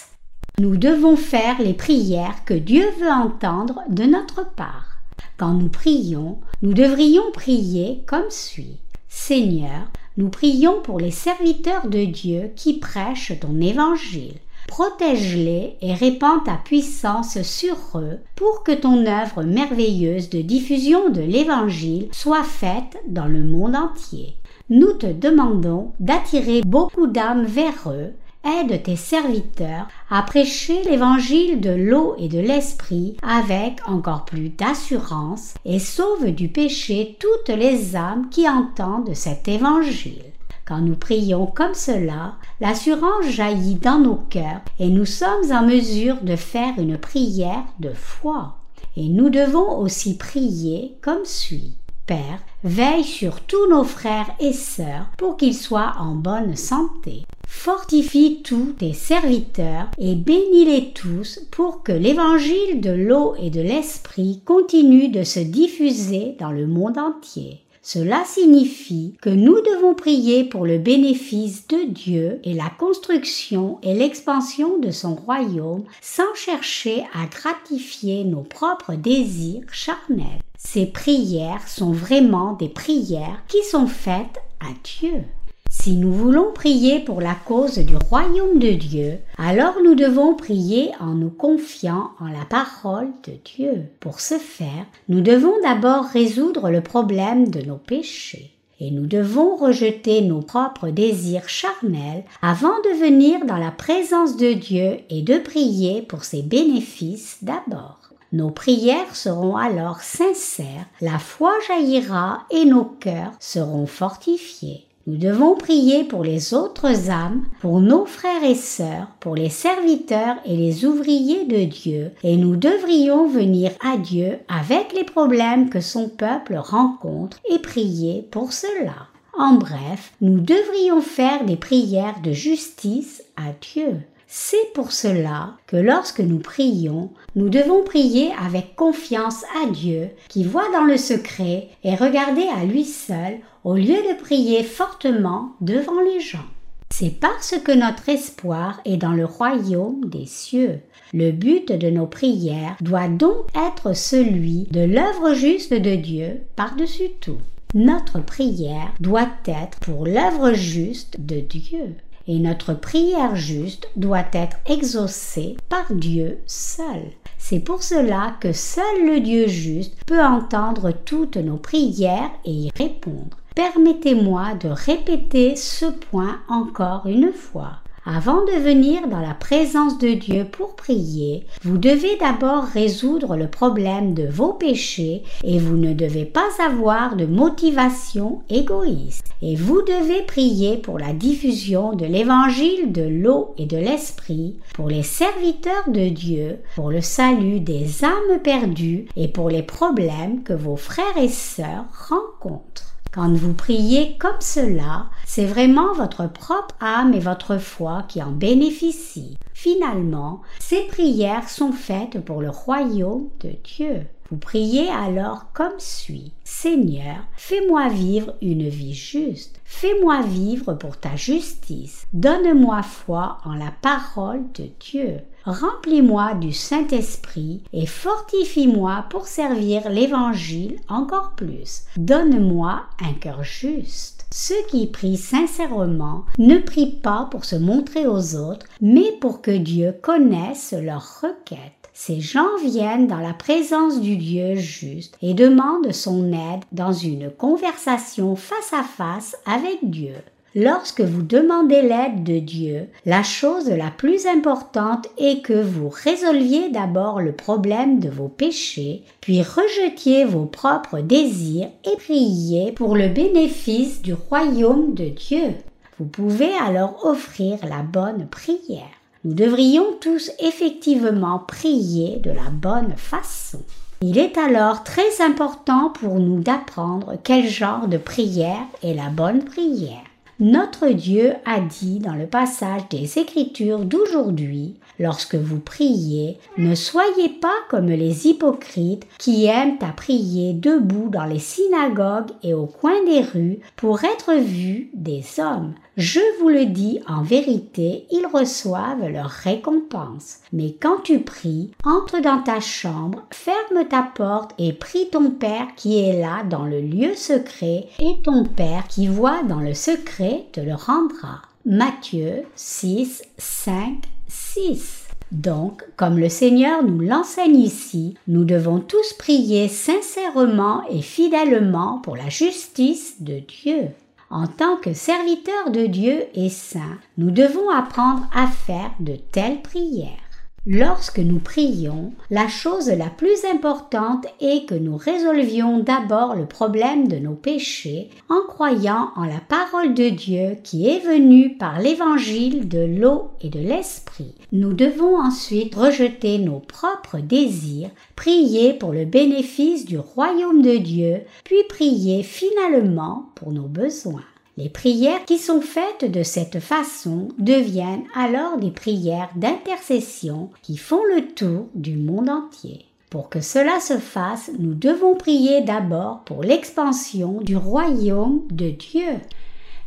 Nous 0.59 0.75
devons 0.75 1.15
faire 1.15 1.61
les 1.61 1.73
prières 1.73 2.44
que 2.44 2.53
Dieu 2.53 2.83
veut 3.00 3.09
entendre 3.09 3.79
de 3.88 4.03
notre 4.03 4.45
part. 4.56 4.97
Quand 5.38 5.53
nous 5.53 5.69
prions, 5.69 6.38
nous 6.61 6.73
devrions 6.73 7.31
prier 7.31 8.03
comme 8.06 8.29
suit. 8.29 8.75
Seigneur, 9.07 9.88
nous 10.17 10.27
prions 10.27 10.81
pour 10.83 11.00
les 11.00 11.11
serviteurs 11.11 11.88
de 11.88 12.03
Dieu 12.03 12.51
qui 12.57 12.77
prêchent 12.77 13.39
ton 13.39 13.61
évangile. 13.61 14.33
Protège-les 14.67 15.77
et 15.81 15.94
répands 15.94 16.41
ta 16.41 16.56
puissance 16.56 17.41
sur 17.41 17.77
eux 17.95 18.19
pour 18.35 18.63
que 18.65 18.73
ton 18.73 19.05
œuvre 19.05 19.44
merveilleuse 19.44 20.29
de 20.29 20.41
diffusion 20.41 21.09
de 21.09 21.21
l'Évangile 21.21 22.09
soit 22.12 22.44
faite 22.44 22.97
dans 23.07 23.27
le 23.27 23.45
monde 23.45 23.77
entier. 23.77 24.35
Nous 24.69 24.91
te 24.91 25.07
demandons 25.07 25.94
d'attirer 26.01 26.63
beaucoup 26.63 27.07
d'âmes 27.07 27.45
vers 27.45 27.89
eux 27.89 28.12
aide 28.50 28.84
tes 28.84 28.96
serviteurs 28.96 29.88
à 30.10 30.22
prêcher 30.24 30.84
l'évangile 30.84 31.62
de 31.62 31.72
l'eau 31.72 32.16
et 32.18 32.28
de 32.28 32.40
l'esprit 32.40 33.16
avec 33.22 33.80
encore 33.88 34.25
plus 34.25 34.50
d'assurance 34.50 35.54
et 35.66 35.80
sauve 35.80 36.31
du 36.31 36.48
péché 36.48 37.18
toutes 37.19 37.56
les 37.56 37.96
âmes 37.96 38.30
qui 38.30 38.48
entendent 38.50 39.13
cet 39.13 39.48
évangile. 39.48 40.24
Quand 40.66 40.81
nous 40.81 40.96
prions 40.96 41.48
comme 41.48 41.74
cela, 41.74 42.36
l'assurance 42.62 43.25
jaillit 43.25 43.75
dans 43.75 43.98
nos 43.98 44.18
cœurs 44.30 44.62
et 44.78 44.90
nous 44.90 45.06
sommes 45.06 45.51
en 45.51 45.63
mesure 45.63 46.18
de 46.22 46.36
faire 46.36 46.74
une 46.78 46.98
prière 46.98 47.66
de 47.80 47.92
foi. 47.92 48.56
Et 48.96 49.10
nous 49.10 49.30
devons 49.30 49.80
aussi 49.80 50.18
prier 50.18 50.96
comme 51.01 51.25
suit. 51.25 51.74
Père, 52.06 52.40
veille 52.63 53.04
sur 53.04 53.42
tous 53.42 53.68
nos 53.69 53.84
frères 53.84 54.30
et 54.40 54.54
sœurs 54.54 55.06
pour 55.18 55.38
qu'ils 55.38 55.56
soient 55.56 55.94
en 56.00 56.16
bonne 56.16 56.56
santé. 56.56 57.24
Fortifie 57.61 58.41
tous 58.41 58.73
tes 58.79 58.94
serviteurs 58.94 59.91
et 59.97 60.15
bénis-les 60.15 60.94
tous 60.94 61.41
pour 61.51 61.83
que 61.83 61.91
l'évangile 61.91 62.79
de 62.79 62.91
l'eau 62.91 63.35
et 63.38 63.50
de 63.50 63.59
l'esprit 63.59 64.41
continue 64.45 65.09
de 65.09 65.23
se 65.23 65.41
diffuser 65.41 66.38
dans 66.39 66.53
le 66.53 66.67
monde 66.67 66.98
entier. 66.98 67.60
Cela 67.81 68.24
signifie 68.25 69.17
que 69.22 69.29
nous 69.29 69.60
devons 69.60 69.93
prier 69.93 70.45
pour 70.45 70.65
le 70.65 70.77
bénéfice 70.77 71.67
de 71.67 71.84
Dieu 71.89 72.39
et 72.45 72.53
la 72.53 72.69
construction 72.69 73.77
et 73.84 73.93
l'expansion 73.93 74.77
de 74.77 74.91
son 74.91 75.15
royaume 75.15 75.84
sans 76.01 76.34
chercher 76.36 77.03
à 77.13 77.25
gratifier 77.25 78.24
nos 78.24 78.43
propres 78.43 78.93
désirs 78.93 79.65
charnels. 79.74 80.41
Ces 80.57 80.86
prières 80.86 81.67
sont 81.67 81.91
vraiment 81.91 82.53
des 82.53 82.69
prières 82.69 83.43
qui 83.50 83.62
sont 83.65 83.88
faites 83.88 84.39
à 84.62 84.67
Dieu. 85.01 85.25
Si 85.71 85.95
nous 85.95 86.11
voulons 86.11 86.51
prier 86.51 86.99
pour 86.99 87.21
la 87.21 87.35
cause 87.35 87.77
du 87.77 87.95
royaume 87.95 88.57
de 88.57 88.71
Dieu, 88.71 89.19
alors 89.38 89.75
nous 89.83 89.93
devons 89.93 90.33
prier 90.33 90.91
en 90.99 91.13
nous 91.13 91.29
confiant 91.29 92.09
en 92.19 92.27
la 92.27 92.43
parole 92.49 93.09
de 93.27 93.33
Dieu. 93.45 93.83
Pour 93.99 94.19
ce 94.19 94.39
faire, 94.39 94.88
nous 95.09 95.21
devons 95.21 95.53
d'abord 95.61 96.05
résoudre 96.05 96.71
le 96.71 96.81
problème 96.81 97.49
de 97.49 97.61
nos 97.61 97.77
péchés. 97.77 98.51
Et 98.79 98.89
nous 98.89 99.05
devons 99.05 99.57
rejeter 99.57 100.21
nos 100.21 100.41
propres 100.41 100.89
désirs 100.89 101.47
charnels 101.47 102.23
avant 102.41 102.79
de 102.85 102.99
venir 102.99 103.45
dans 103.45 103.57
la 103.57 103.71
présence 103.71 104.38
de 104.38 104.53
Dieu 104.53 104.97
et 105.11 105.21
de 105.21 105.38
prier 105.38 106.01
pour 106.01 106.23
ses 106.23 106.41
bénéfices 106.41 107.38
d'abord. 107.43 107.99
Nos 108.33 108.49
prières 108.49 109.15
seront 109.15 109.55
alors 109.55 110.01
sincères, 110.01 110.85
la 110.99 111.19
foi 111.19 111.53
jaillira 111.67 112.45
et 112.49 112.65
nos 112.65 112.85
cœurs 112.85 113.33
seront 113.39 113.85
fortifiés. 113.85 114.88
Nous 115.10 115.18
devons 115.18 115.56
prier 115.56 116.04
pour 116.04 116.24
les 116.24 116.54
autres 116.54 117.10
âmes, 117.10 117.44
pour 117.62 117.82
nos 117.82 118.06
frères 118.06 118.44
et 118.44 118.54
sœurs, 118.54 119.08
pour 119.20 119.34
les 119.34 119.50
serviteurs 119.50 120.36
et 120.46 120.56
les 120.56 120.86
ouvriers 120.86 121.46
de 121.46 121.63
Dieu, 121.63 122.12
et 122.22 122.38
nous 122.38 122.56
devrions 122.56 123.28
venir 123.28 123.72
à 123.84 123.98
Dieu 123.98 124.38
avec 124.48 124.94
les 124.94 125.04
problèmes 125.04 125.72
que 125.72 125.82
son 125.82 126.10
peuple 126.10 126.58
rencontre 126.58 127.39
et 127.50 127.58
prier 127.58 128.28
pour 128.30 128.54
cela. 128.54 129.08
En 129.36 129.56
bref, 129.56 130.13
nous 130.22 130.42
devrions 130.42 131.01
faire 131.01 131.44
des 131.44 131.56
prières 131.56 132.22
de 132.22 132.32
justice 132.32 133.24
à 133.36 133.54
Dieu. 133.74 134.01
C'est 134.31 134.74
pour 134.75 134.91
cela 134.91 135.55
que 135.65 135.75
lorsque 135.75 136.19
nous 136.19 136.38
prions, 136.38 137.09
nous 137.36 137.50
devons 137.50 137.83
prier 137.83 138.29
avec 138.39 138.75
confiance 138.75 139.43
à 139.59 139.67
Dieu 139.71 140.12
qui 140.27 140.43
voit 140.43 140.71
dans 140.71 140.83
le 140.83 140.98
secret 140.98 141.69
et 141.83 141.95
regarder 141.95 142.45
à 142.55 142.63
lui 142.63 142.86
seul 142.86 143.39
au 143.63 143.74
lieu 143.74 143.88
de 143.88 144.21
prier 144.21 144.62
fortement 144.62 145.53
devant 145.62 146.00
les 146.01 146.19
gens. 146.19 146.45
C'est 146.91 147.19
parce 147.19 147.55
que 147.57 147.71
notre 147.71 148.07
espoir 148.07 148.81
est 148.86 148.98
dans 148.98 149.13
le 149.13 149.25
royaume 149.25 150.05
des 150.05 150.27
cieux. 150.27 150.79
Le 151.12 151.31
but 151.31 151.71
de 151.71 151.89
nos 151.89 152.05
prières 152.05 152.77
doit 152.81 153.07
donc 153.07 153.48
être 153.55 153.95
celui 153.95 154.67
de 154.69 154.81
l'œuvre 154.81 155.33
juste 155.33 155.74
de 155.74 155.95
Dieu 155.95 156.41
par-dessus 156.55 157.09
tout. 157.19 157.39
Notre 157.74 158.19
prière 158.19 158.93
doit 159.00 159.29
être 159.48 159.79
pour 159.79 160.05
l'œuvre 160.05 160.53
juste 160.53 161.19
de 161.19 161.39
Dieu 161.39 161.95
et 162.29 162.38
notre 162.38 162.75
prière 162.75 163.36
juste 163.36 163.89
doit 163.95 164.25
être 164.33 164.57
exaucée 164.67 165.57
par 165.67 165.91
Dieu 165.91 166.38
seul. 166.45 167.01
C'est 167.39 167.59
pour 167.59 167.81
cela 167.81 168.36
que 168.39 168.53
seul 168.53 169.07
le 169.07 169.19
Dieu 169.19 169.48
juste 169.48 169.95
peut 170.05 170.24
entendre 170.24 170.91
toutes 170.91 171.38
nos 171.38 171.57
prières 171.57 172.29
et 172.45 172.51
y 172.51 172.71
répondre. 172.77 173.36
Permettez-moi 173.55 174.53
de 174.62 174.69
répéter 174.69 175.55
ce 175.55 175.88
point 175.88 176.38
encore 176.48 177.07
une 177.07 177.33
fois. 177.33 177.79
Avant 178.06 178.46
de 178.46 178.53
venir 178.53 179.08
dans 179.08 179.20
la 179.20 179.34
présence 179.34 179.98
de 179.98 180.13
Dieu 180.13 180.46
pour 180.50 180.75
prier, 180.75 181.46
vous 181.63 181.77
devez 181.77 182.15
d'abord 182.18 182.63
résoudre 182.63 183.36
le 183.36 183.48
problème 183.48 184.13
de 184.13 184.25
vos 184.25 184.53
péchés 184.53 185.24
et 185.44 185.60
vous 185.60 185.75
ne 185.75 185.94
devez 185.94 186.25
pas 186.25 186.48
avoir 186.65 187.18
de 187.18 187.25
motivation 187.25 188.41
égoïste. 188.50 189.25
Et 189.41 189.56
vous 189.56 189.82
devez 189.82 190.22
prier 190.24 190.77
pour 190.77 190.98
la 190.98 191.13
diffusion 191.13 191.94
de 191.94 192.06
l'évangile 192.06 192.91
de 192.91 193.03
l'eau 193.03 193.53
et 193.58 193.65
de 193.65 193.77
l'esprit, 193.77 194.56
pour 194.74 194.88
les 194.88 195.03
serviteurs 195.03 195.89
de 195.89 196.08
Dieu, 196.08 196.60
pour 196.75 196.91
le 196.91 197.01
salut 197.01 197.60
des 197.60 198.06
âmes 198.06 198.39
perdues 198.44 199.08
et 199.18 199.27
pour 199.27 199.50
les 199.50 199.63
problèmes 199.63 200.44
que 200.44 200.53
vos 200.53 200.77
frères 200.77 201.18
et 201.18 201.29
sœurs 201.29 201.86
rencontrent. 202.10 202.88
Quand 203.12 203.34
vous 203.34 203.54
priez 203.54 204.18
comme 204.20 204.39
cela, 204.39 205.08
c'est 205.25 205.46
vraiment 205.46 205.94
votre 205.94 206.28
propre 206.28 206.75
âme 206.80 207.13
et 207.13 207.20
votre 207.20 207.58
foi 207.58 208.04
qui 208.08 208.22
en 208.22 208.32
bénéficient. 208.32 209.38
Finalement, 209.54 210.42
ces 210.60 210.86
prières 210.88 211.50
sont 211.50 211.72
faites 211.72 212.24
pour 212.24 212.42
le 212.42 212.51
royaume 212.51 213.30
de 213.42 213.51
Dieu. 213.63 214.06
Vous 214.30 214.38
priez 214.38 214.89
alors 214.89 215.51
comme 215.54 215.80
suit. 215.80 216.34
Seigneur, 216.44 217.18
fais-moi 217.36 217.89
vivre 217.89 218.36
une 218.44 218.70
vie 218.70 218.94
juste. 218.94 219.60
Fais-moi 219.66 220.22
vivre 220.22 220.74
pour 220.74 220.98
ta 220.98 221.16
justice. 221.16 222.06
Donne-moi 222.13 222.84
foi 222.84 223.39
en 223.44 223.56
la 223.56 223.74
parole 223.82 224.44
de 224.54 224.70
Dieu. 224.80 225.18
Remplis-moi 225.46 226.34
du 226.36 226.51
Saint-Esprit 226.51 227.62
et 227.74 227.86
fortifie-moi 227.86 229.05
pour 229.10 229.27
servir 229.27 229.89
l'Évangile 229.89 230.77
encore 230.88 231.31
plus. 231.36 231.84
Donne-moi 231.98 232.81
un 233.01 233.13
cœur 233.13 233.43
juste. 233.43 234.25
Ceux 234.31 234.63
qui 234.69 234.86
prient 234.88 235.17
sincèrement 235.17 236.25
ne 236.38 236.58
prient 236.58 237.00
pas 237.01 237.27
pour 237.31 237.46
se 237.46 237.55
montrer 237.55 238.05
aux 238.05 238.36
autres, 238.36 238.67
mais 238.81 239.12
pour 239.19 239.41
que 239.41 239.51
Dieu 239.51 239.96
connaisse 240.01 240.74
leurs 240.74 241.22
requêtes. 241.22 241.79
Ces 241.93 242.22
gens 242.22 242.58
viennent 242.63 243.08
dans 243.08 243.19
la 243.19 243.34
présence 243.34 244.00
du 244.00 244.15
Dieu 244.15 244.55
juste 244.55 245.17
et 245.22 245.34
demandent 245.34 245.91
son 245.91 246.31
aide 246.31 246.63
dans 246.72 246.93
une 246.93 247.29
conversation 247.29 248.36
face 248.36 248.72
à 248.72 248.84
face 248.84 249.36
avec 249.46 249.79
Dieu. 249.84 250.15
Lorsque 250.56 251.01
vous 251.01 251.22
demandez 251.22 251.84
l'aide 251.84 252.24
de 252.24 252.39
Dieu, 252.39 252.88
la 253.06 253.22
chose 253.22 253.70
la 253.70 253.91
plus 253.91 254.25
importante 254.25 255.08
est 255.20 255.44
que 255.44 255.62
vous 255.62 255.89
résolviez 255.89 256.70
d'abord 256.70 257.22
le 257.22 257.34
problème 257.34 258.00
de 258.00 258.10
vos 258.10 258.29
péchés, 258.29 259.03
puis 259.22 259.44
rejetiez 259.44 260.25
vos 260.25 260.46
propres 260.46 261.01
désirs 261.01 261.70
et 261.86 261.96
priez 261.98 262.72
pour 262.72 262.96
le 262.96 263.10
bénéfice 263.10 264.01
du 264.01 264.13
royaume 264.13 264.96
de 264.96 265.10
Dieu. 265.10 265.53
Vous 266.00 266.06
pouvez 266.06 266.53
alors 266.56 267.06
offrir 267.06 267.60
la 267.70 267.84
bonne 267.84 268.27
prière. 268.27 268.89
Nous 269.25 269.36
devrions 269.36 269.98
tous 270.01 270.32
effectivement 270.39 271.38
prier 271.39 272.18
de 272.24 272.32
la 272.32 272.50
bonne 272.51 272.96
façon. 272.96 273.60
Il 274.01 274.18
est 274.18 274.38
alors 274.38 274.84
très 274.84 275.22
important 275.22 275.89
pour 275.89 276.20
nous 276.20 276.39
d'apprendre 276.39 277.18
quel 277.24 277.48
genre 277.48 277.88
de 277.88 277.98
prière 277.98 278.65
est 278.82 278.94
la 278.94 279.10
bonne 279.10 279.44
prière. 279.44 280.09
Notre 280.41 280.88
Dieu 280.88 281.34
a 281.43 281.60
dit 281.60 282.00
dans 282.00 282.15
le 282.15 282.25
passage 282.25 282.88
des 282.89 283.19
Écritures 283.19 283.84
d'aujourd'hui, 283.84 284.75
lorsque 284.98 285.36
vous 285.36 285.60
priez, 285.60 286.38
ne 286.58 286.75
soyez 286.75 287.27
pas 287.27 287.55
comme 287.69 287.88
les 287.88 288.25
hypocrites 288.25 289.05
qui 289.17 289.48
aiment 289.48 289.77
à 289.81 289.91
prier 289.91 290.53
debout 290.53 291.10
dans 291.10 291.25
les 291.25 291.39
synagogues 291.39 292.31
et 292.41 292.53
au 292.53 292.67
coin 292.67 293.03
des 293.03 293.19
rues 293.19 293.60
pour 293.75 294.05
être 294.05 294.34
vus 294.36 294.89
des 294.93 295.25
hommes. 295.39 295.74
Je 296.00 296.22
vous 296.39 296.48
le 296.48 296.65
dis 296.65 297.01
en 297.10 297.24
vérité, 297.24 298.06
ils 298.10 298.25
reçoivent 298.25 299.06
leur 299.12 299.29
récompense. 299.29 300.38
Mais 300.53 300.72
quand 300.72 301.01
tu 301.03 301.20
pries, 301.20 301.72
entre 301.84 302.22
dans 302.22 302.41
ta 302.41 302.62
chambre, 302.62 303.25
ferme 303.32 303.86
ta 303.89 304.03
porte 304.15 304.51
et 304.58 304.72
prie 304.72 305.10
ton 305.12 305.29
Père 305.29 305.68
qui 305.75 306.00
est 306.00 306.22
là 306.22 306.44
dans 306.50 306.63
le 306.63 306.79
lieu 306.79 307.15
secret, 307.15 307.88
et 308.00 308.15
ton 308.24 308.46
Père 308.46 308.88
qui 308.88 309.08
voit 309.08 309.44
dans 309.44 309.60
le 309.60 309.74
secret 309.74 310.46
te 310.53 310.62
le 310.62 310.74
rendra. 310.74 311.41
Matthieu 311.65 312.44
6, 312.56 313.22
5, 313.38 313.98
6. 314.29 315.08
Donc, 315.34 315.84
comme 315.98 316.18
le 316.18 316.29
Seigneur 316.29 316.82
nous 316.82 317.01
l'enseigne 317.01 317.60
ici, 317.60 318.15
nous 318.29 318.46
devons 318.46 318.79
tous 318.79 319.12
prier 319.20 319.68
sincèrement 319.68 320.82
et 320.89 321.01
fidèlement 321.01 322.00
pour 322.03 322.15
la 322.15 322.29
justice 322.29 323.22
de 323.22 323.39
Dieu. 323.39 323.89
En 324.31 324.45
tant 324.45 324.77
que 324.77 324.93
serviteurs 324.93 325.71
de 325.71 325.88
Dieu 325.88 326.25
et 326.36 326.50
saints, 326.50 327.00
nous 327.17 327.31
devons 327.31 327.69
apprendre 327.69 328.29
à 328.33 328.48
faire 328.48 328.91
de 329.00 329.15
telles 329.15 329.62
prières. 329.62 330.28
Lorsque 330.71 331.17
nous 331.17 331.39
prions, 331.39 332.13
la 332.29 332.47
chose 332.47 332.89
la 332.89 333.09
plus 333.09 333.43
importante 333.51 334.27
est 334.39 334.69
que 334.69 334.75
nous 334.75 334.97
résolvions 334.97 335.79
d'abord 335.79 336.35
le 336.35 336.45
problème 336.45 337.07
de 337.07 337.15
nos 337.15 337.33
péchés 337.33 338.11
en 338.29 338.41
croyant 338.47 339.09
en 339.15 339.23
la 339.23 339.39
parole 339.39 339.95
de 339.95 340.09
Dieu 340.09 340.57
qui 340.63 340.88
est 340.88 340.99
venue 340.99 341.57
par 341.57 341.79
l'évangile 341.79 342.69
de 342.69 342.85
l'eau 342.85 343.31
et 343.41 343.49
de 343.49 343.57
l'esprit. 343.57 344.35
Nous 344.51 344.73
devons 344.73 345.19
ensuite 345.19 345.73
rejeter 345.73 346.38
nos 346.38 346.59
propres 346.59 347.17
désirs, 347.17 347.89
prier 348.15 348.73
pour 348.73 348.93
le 348.93 349.05
bénéfice 349.05 349.85
du 349.85 349.97
royaume 349.97 350.61
de 350.61 350.77
Dieu, 350.77 351.21
puis 351.45 351.63
prier 351.67 352.21
finalement 352.21 353.31
pour 353.33 353.51
nos 353.51 353.67
besoins. 353.67 354.21
Les 354.60 354.68
prières 354.68 355.24
qui 355.24 355.38
sont 355.38 355.62
faites 355.62 356.04
de 356.12 356.22
cette 356.22 356.60
façon 356.60 357.30
deviennent 357.38 358.04
alors 358.13 358.58
des 358.58 358.72
prières 358.72 359.30
d'intercession 359.38 360.50
qui 360.63 360.75
font 360.75 361.01
le 361.16 361.28
tour 361.28 361.68
du 361.75 361.96
monde 361.96 362.30
entier. 362.30 362.84
Pour 363.10 363.30
que 363.30 363.39
cela 363.39 363.80
se 363.80 363.98
fasse, 363.98 364.51
nous 364.60 364.74
devons 364.74 365.16
prier 365.16 365.62
d'abord 365.62 366.25
pour 366.25 366.44
l'expansion 366.44 367.39
du 367.39 367.56
royaume 367.56 368.42
de 368.51 368.70
Dieu. 368.70 369.22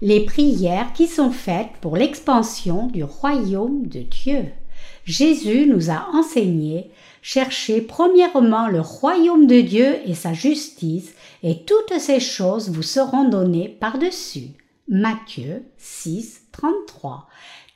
Les 0.01 0.25
prières 0.25 0.95
qui 0.95 1.07
sont 1.07 1.33
faites 1.33 1.73
pour 1.83 1.99
l'expansion 1.99 2.87
du 2.87 3.05
royaume 3.05 3.87
de 3.89 4.01
Dieu. 4.01 4.47
Jésus 5.05 5.67
nous 5.67 5.91
a 5.91 6.07
enseigné 6.15 6.91
cherchez 7.21 7.83
premièrement 7.83 8.69
le 8.69 8.81
royaume 8.81 9.47
de 9.47 9.61
Dieu 9.61 9.97
et 10.07 10.15
sa 10.15 10.33
justice, 10.33 11.13
et 11.43 11.59
toutes 11.59 11.99
ces 11.99 12.21
choses 12.21 12.71
vous 12.71 12.83
seront 12.83 13.29
données 13.29 13.69
par-dessus. 13.69 14.49
Matthieu 14.89 15.65
6, 15.79 16.49
33. 16.51 17.29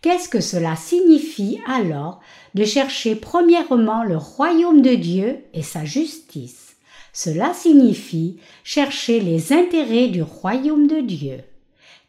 Qu'est-ce 0.02 0.28
que 0.28 0.40
cela 0.40 0.74
signifie 0.74 1.60
alors 1.66 2.20
de 2.54 2.64
chercher 2.64 3.14
premièrement 3.14 4.02
le 4.02 4.16
royaume 4.16 4.82
de 4.82 4.94
Dieu 4.94 5.44
et 5.54 5.62
sa 5.62 5.84
justice? 5.84 6.74
Cela 7.12 7.54
signifie 7.54 8.38
chercher 8.64 9.20
les 9.20 9.52
intérêts 9.52 10.08
du 10.08 10.20
royaume 10.20 10.88
de 10.88 11.00
Dieu. 11.00 11.38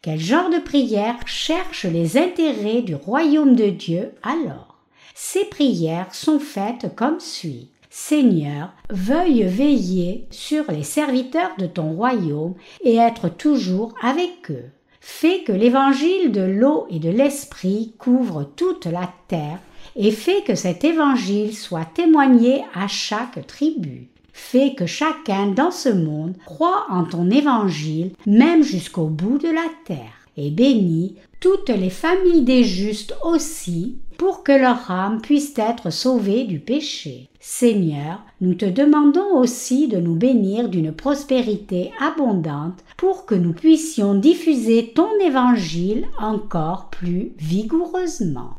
Quel 0.02 0.18
genre 0.18 0.50
de 0.50 0.58
prière 0.58 1.16
cherche 1.26 1.84
les 1.84 2.18
intérêts 2.18 2.82
du 2.82 2.96
royaume 2.96 3.54
de 3.54 3.70
Dieu 3.70 4.12
alors? 4.24 4.78
Ces 5.14 5.44
prières 5.44 6.12
sont 6.12 6.40
faites 6.40 6.94
comme 6.96 7.20
suit. 7.20 7.70
Seigneur, 7.88 8.72
veuille 8.90 9.44
veiller 9.44 10.26
sur 10.30 10.70
les 10.70 10.84
serviteurs 10.84 11.56
de 11.56 11.66
ton 11.66 11.92
royaume 11.92 12.54
et 12.82 12.96
être 12.96 13.28
toujours 13.28 13.94
avec 14.02 14.50
eux 14.50 14.70
fait 15.10 15.42
que 15.42 15.52
l'évangile 15.52 16.32
de 16.32 16.42
l'eau 16.42 16.86
et 16.90 16.98
de 16.98 17.08
l'esprit 17.08 17.94
couvre 17.98 18.44
toute 18.44 18.84
la 18.84 19.10
terre 19.26 19.58
et 19.96 20.10
fait 20.10 20.42
que 20.42 20.54
cet 20.54 20.84
évangile 20.84 21.56
soit 21.56 21.86
témoigné 21.86 22.62
à 22.74 22.88
chaque 22.88 23.44
tribu. 23.46 24.08
Fait 24.34 24.74
que 24.74 24.84
chacun 24.84 25.46
dans 25.46 25.70
ce 25.70 25.88
monde 25.88 26.34
croit 26.44 26.84
en 26.90 27.04
ton 27.04 27.30
évangile 27.30 28.10
même 28.26 28.62
jusqu'au 28.62 29.06
bout 29.06 29.38
de 29.38 29.48
la 29.48 29.66
terre. 29.86 30.28
Et 30.36 30.50
bénis 30.50 31.16
toutes 31.40 31.70
les 31.70 31.90
familles 31.90 32.44
des 32.44 32.62
justes 32.62 33.16
aussi, 33.24 33.96
pour 34.18 34.42
que 34.42 34.52
leur 34.52 34.90
âme 34.90 35.22
puisse 35.22 35.54
être 35.56 35.90
sauvée 35.90 36.44
du 36.44 36.58
péché. 36.58 37.30
Seigneur, 37.40 38.20
nous 38.40 38.54
te 38.54 38.66
demandons 38.66 39.38
aussi 39.38 39.88
de 39.88 39.98
nous 39.98 40.16
bénir 40.16 40.68
d'une 40.68 40.92
prospérité 40.92 41.92
abondante 42.00 42.84
pour 42.96 43.24
que 43.24 43.34
nous 43.34 43.54
puissions 43.54 44.14
diffuser 44.14 44.92
ton 44.94 45.08
évangile 45.20 46.06
encore 46.20 46.90
plus 46.90 47.32
vigoureusement. 47.38 48.50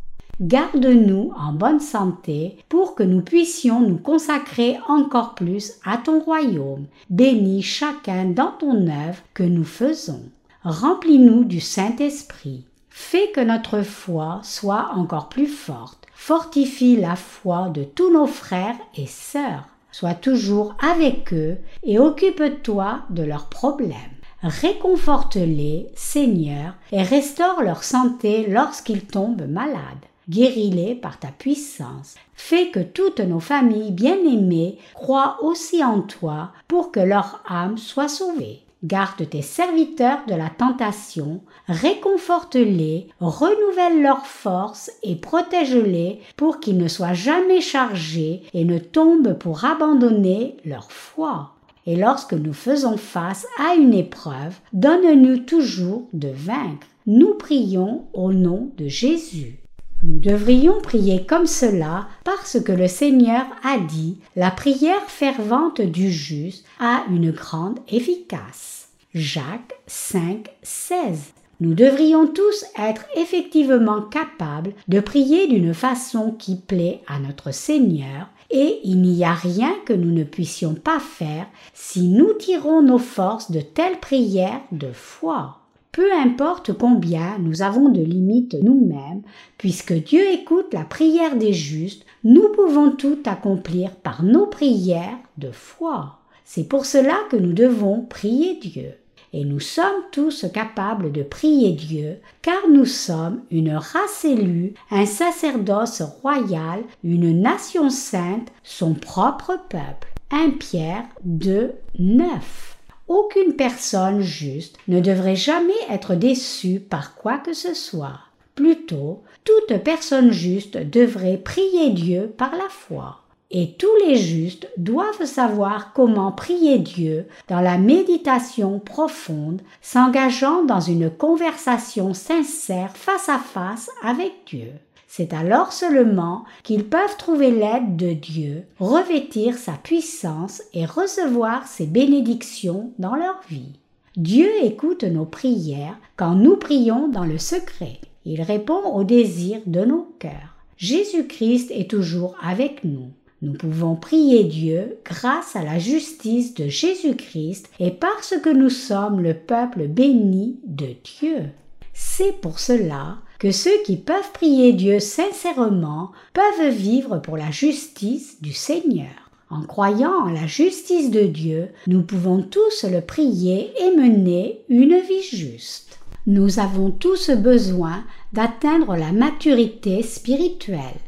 Garde-nous 0.42 1.34
en 1.38 1.51
bonne 1.51 1.82
santé 1.82 2.56
pour 2.70 2.96
que 2.96 3.04
nous 3.04 3.22
puissions 3.22 3.82
nous 3.82 3.98
consacrer 3.98 4.78
encore 4.88 5.36
plus 5.36 5.74
à 5.84 5.98
ton 5.98 6.22
royaume. 6.22 6.86
Bénis 7.10 7.62
chacun 7.62 8.24
dans 8.24 8.54
ton 8.58 8.88
œuvre 8.88 9.20
que 9.34 9.44
nous 9.44 9.66
faisons. 9.66 10.24
Remplis-nous 10.63 11.44
du 11.44 11.60
Saint-Esprit. 11.60 12.63
Fais 13.01 13.32
que 13.32 13.39
notre 13.39 13.82
foi 13.82 14.41
soit 14.44 14.91
encore 14.94 15.29
plus 15.29 15.48
forte. 15.48 16.06
fortifie 16.13 16.98
la 16.98 17.15
foi 17.15 17.70
de 17.70 17.84
tous 17.84 18.12
nos 18.12 18.27
frères 18.27 18.75
et 18.96 19.08
sœurs. 19.08 19.68
Sois 19.91 20.13
toujours 20.13 20.75
avec 20.79 21.34
eux 21.34 21.58
et 21.84 21.98
occupe-toi 21.98 23.00
de 23.10 23.24
leurs 23.24 23.48
problèmes. 23.48 23.96
Réconforte-les, 24.44 25.88
Seigneur, 25.96 26.75
et 26.91 27.01
restaure 27.01 27.63
leur 27.63 27.84
santé 27.84 28.46
lorsqu'ils 28.48 29.06
tombent 29.06 29.48
malades. 29.48 30.06
Guéris-les 30.29 30.94
par 30.94 31.18
ta 31.18 31.29
puissance. 31.29 32.15
Fais 32.36 32.70
que 32.70 32.82
toutes 32.82 33.22
nos 33.22 33.39
familles 33.39 33.91
bien-aimées 33.91 34.77
croient 34.94 35.38
aussi 35.41 35.84
en 35.84 36.01
toi 36.01 36.51
pour 36.68 36.91
que 36.91 37.00
leur 37.00 37.41
âme 37.48 37.77
soit 37.77 38.10
sauvée. 38.10 38.60
Garde 38.84 39.30
tes 39.30 39.42
serviteurs 39.42 40.20
de 40.28 40.36
la 40.36 40.50
tentation, 40.50 41.42
réconforte-les, 41.68 43.08
renouvelle 43.20 44.02
leurs 44.02 44.26
forces 44.26 44.90
et 45.04 45.18
protège-les 45.18 46.22
pour 46.38 46.62
qu'ils 46.62 46.78
ne 46.78 46.88
soient 46.88 47.14
jamais 47.14 47.60
chargés 47.60 48.44
et 48.54 48.64
ne 48.64 48.78
tombent 48.78 49.34
pour 49.34 49.66
abandonner 49.66 50.56
leur 50.64 50.94
foi. 50.94 51.56
Et 51.86 51.98
lorsque 51.98 52.34
nous 52.34 52.54
faisons 52.54 52.96
face 52.96 53.46
à 53.58 53.76
une 53.76 53.94
épreuve, 53.94 54.56
donne-nous 54.72 55.40
toujours 55.40 56.08
de 56.14 56.30
vaincre. 56.30 56.88
Nous 57.06 57.34
prions 57.34 58.06
au 58.14 58.32
nom 58.32 58.72
de 58.78 58.88
Jésus. 58.88 59.60
Nous 60.01 60.20
devrions 60.20 60.79
prier 60.79 61.25
comme 61.25 61.46
cela 61.46 62.08
parce 62.24 62.58
que 62.62 62.72
le 62.72 62.88
Seigneur 62.88 63.46
a 63.63 63.77
dit 63.79 64.18
La 64.38 64.50
prière 64.50 65.10
fervente 65.10 65.82
du 65.82 66.10
juste 66.10 66.65
a 66.79 67.03
une 67.10 67.32
grande 67.32 67.79
efficace. 67.89 68.88
Jacques 69.13 69.77
5, 69.88 70.48
16. 70.63 71.34
Nous 71.60 71.74
devrions 71.74 72.27
tous 72.27 72.63
être 72.77 73.03
effectivement 73.18 74.01
capables 74.01 74.72
de 74.88 75.01
prier 75.01 75.48
d'une 75.48 75.74
façon 75.74 76.32
qui 76.32 76.56
plaît 76.56 77.01
à 77.06 77.20
notre 77.20 77.51
Seigneur 77.51 78.29
et 78.50 78.79
il 78.86 79.01
n'y 79.01 79.25
a 79.25 79.34
rien 79.34 79.74
que 79.86 79.91
nous 79.91 80.12
ne 80.12 80.24
puissions 80.24 80.75
pas 80.75 81.00
faire 81.00 81.48
si 81.74 82.08
nous 82.08 82.34
tirons 82.36 82.82
nos 82.82 83.00
forces 83.00 83.51
de 83.51 83.60
telles 83.60 84.00
prières 84.00 84.62
de 84.72 84.94
foi. 84.94 85.59
Peu 85.91 86.13
importe 86.13 86.77
combien 86.77 87.39
nous 87.39 87.63
avons 87.63 87.89
de 87.89 88.01
limites 88.01 88.55
nous-mêmes, 88.62 89.24
puisque 89.58 89.93
Dieu 89.93 90.22
écoute 90.31 90.72
la 90.74 90.84
prière 90.84 91.36
des 91.36 91.53
justes, 91.53 92.05
nous 92.24 92.50
pouvons 92.50 92.91
tout 92.91 93.17
accomplir 93.25 93.96
par 93.96 94.24
nos 94.24 94.46
prières 94.46 95.17
de 95.38 95.51
foi. 95.51 96.19
C'est 96.46 96.67
pour 96.67 96.86
cela 96.86 97.15
que 97.31 97.38
nous 97.38 97.53
devons 97.53 98.01
prier 98.01 98.60
Dieu. 98.62 98.93
Et 99.34 99.46
nous 99.46 99.60
sommes 99.60 100.03
tous 100.12 100.46
capables 100.53 101.12
de 101.12 101.24
prier 101.24 101.74
Dieu, 101.74 102.17
car 102.41 102.67
nous 102.72 102.86
sommes 102.86 103.41
une 103.51 103.74
race 103.74 104.25
élue, 104.25 104.74
un 104.91 105.05
sacerdoce 105.05 106.01
royal, 106.22 106.84
une 107.03 107.41
nation 107.41 107.89
sainte, 107.89 108.51
son 108.63 108.93
propre 108.93 109.60
peuple. 109.69 110.08
1 110.31 110.51
Pierre 110.51 111.05
2, 111.24 111.74
9. 111.98 112.69
Aucune 113.10 113.54
personne 113.54 114.22
juste 114.22 114.78
ne 114.88 115.00
devrait 115.00 115.36
jamais 115.36 115.74
être 115.89 116.13
déçue 116.13 116.80
par 116.80 117.16
quoi 117.16 117.39
que 117.39 117.54
ce 117.54 117.74
soit. 117.74 118.20
Plutôt, 118.54 119.24
toute 119.44 119.80
personne 119.84 120.32
juste 120.32 120.78
devrait 120.78 121.38
prier 121.38 121.89
Dieu 121.89 122.32
par 122.38 122.51
la 122.51 122.70
foi. 122.70 123.22
Et 123.50 123.74
tous 123.80 123.96
les 124.06 124.16
justes 124.16 124.70
doivent 124.78 125.25
savoir 125.25 125.92
comment 125.94 126.32
prier 126.32 126.78
Dieu 126.78 127.25
dans 127.48 127.62
la 127.62 127.80
méditation 127.80 128.78
profonde, 128.78 129.63
s'engageant 129.82 130.63
dans 130.63 130.80
une 130.80 131.10
conversation 131.10 132.13
sincère 132.13 132.95
face 132.95 133.28
à 133.28 133.39
face 133.39 133.89
avec 134.04 134.34
Dieu. 134.45 134.72
C'est 135.12 135.34
alors 135.34 135.74
seulement 135.74 136.45
qu'ils 136.62 136.86
peuvent 136.86 137.17
trouver 137.17 137.50
l'aide 137.50 137.95
de 137.95 138.13
Dieu, 138.13 138.65
revêtir 138.78 139.58
sa 139.58 139.72
puissance 139.72 140.62
et 140.72 140.86
recevoir 140.86 141.65
ses 141.67 141.88
bénédictions 141.88 142.91
dans 143.00 143.15
leur 143.15 143.41
vie. 143.50 143.80
Dieu 144.17 144.48
écoute 144.62 145.04
nos 145.04 145.26
prières 145.26 145.98
quand 146.15 146.36
nous 146.36 146.58
prions 146.58 147.08
dans 147.08 147.26
le 147.26 147.39
secret. 147.39 148.00
Il 148.24 148.43
répond 148.43 148.84
aux 148.84 149.04
désirs 149.04 149.62
de 149.65 149.84
nos 149.84 150.13
cœurs. 150.19 150.56
Jésus-Christ 150.78 151.72
est 151.72 151.89
toujours 151.89 152.36
avec 152.43 152.84
nous. 152.84 153.10
Nous 153.41 153.54
pouvons 153.54 153.95
prier 153.95 154.43
Dieu 154.43 155.00
grâce 155.04 155.56
à 155.56 155.63
la 155.63 155.80
justice 155.80 156.54
de 156.54 156.67
Jésus-Christ 156.67 157.67
et 157.80 157.89
parce 157.89 158.36
que 158.43 158.50
nous 158.50 158.69
sommes 158.69 159.22
le 159.22 159.34
peuple 159.34 159.88
béni 159.88 160.60
de 160.67 160.89
Dieu. 161.19 161.45
C'est 161.93 162.39
pour 162.41 162.60
cela 162.60 163.17
que 163.39 163.52
ceux 163.52 163.82
qui 163.86 163.95
peuvent 163.95 164.32
prier 164.34 164.73
Dieu 164.73 164.99
sincèrement 164.99 166.12
peuvent 166.34 166.69
vivre 166.69 167.17
pour 167.19 167.38
la 167.38 167.52
justice 167.52 168.41
du 168.41 168.54
Seigneur. 168.54 169.32
En 169.49 169.62
croyant 169.62 170.13
en 170.25 170.30
la 170.30 170.45
justice 170.45 171.10
de 171.10 171.23
Dieu, 171.23 171.69
nous 171.88 172.04
pouvons 172.04 172.43
tous 172.43 172.84
le 172.84 173.02
prier 173.02 173.71
et 173.82 173.95
mener 173.97 174.62
une 174.69 174.99
vie 174.99 175.23
juste. 175.23 175.99
Nous 176.28 176.60
avons 176.60 176.91
tous 176.91 177.32
besoin 177.32 178.04
d'atteindre 178.34 178.95
la 178.95 179.12
maturité 179.12 180.04
spirituelle. 180.04 180.99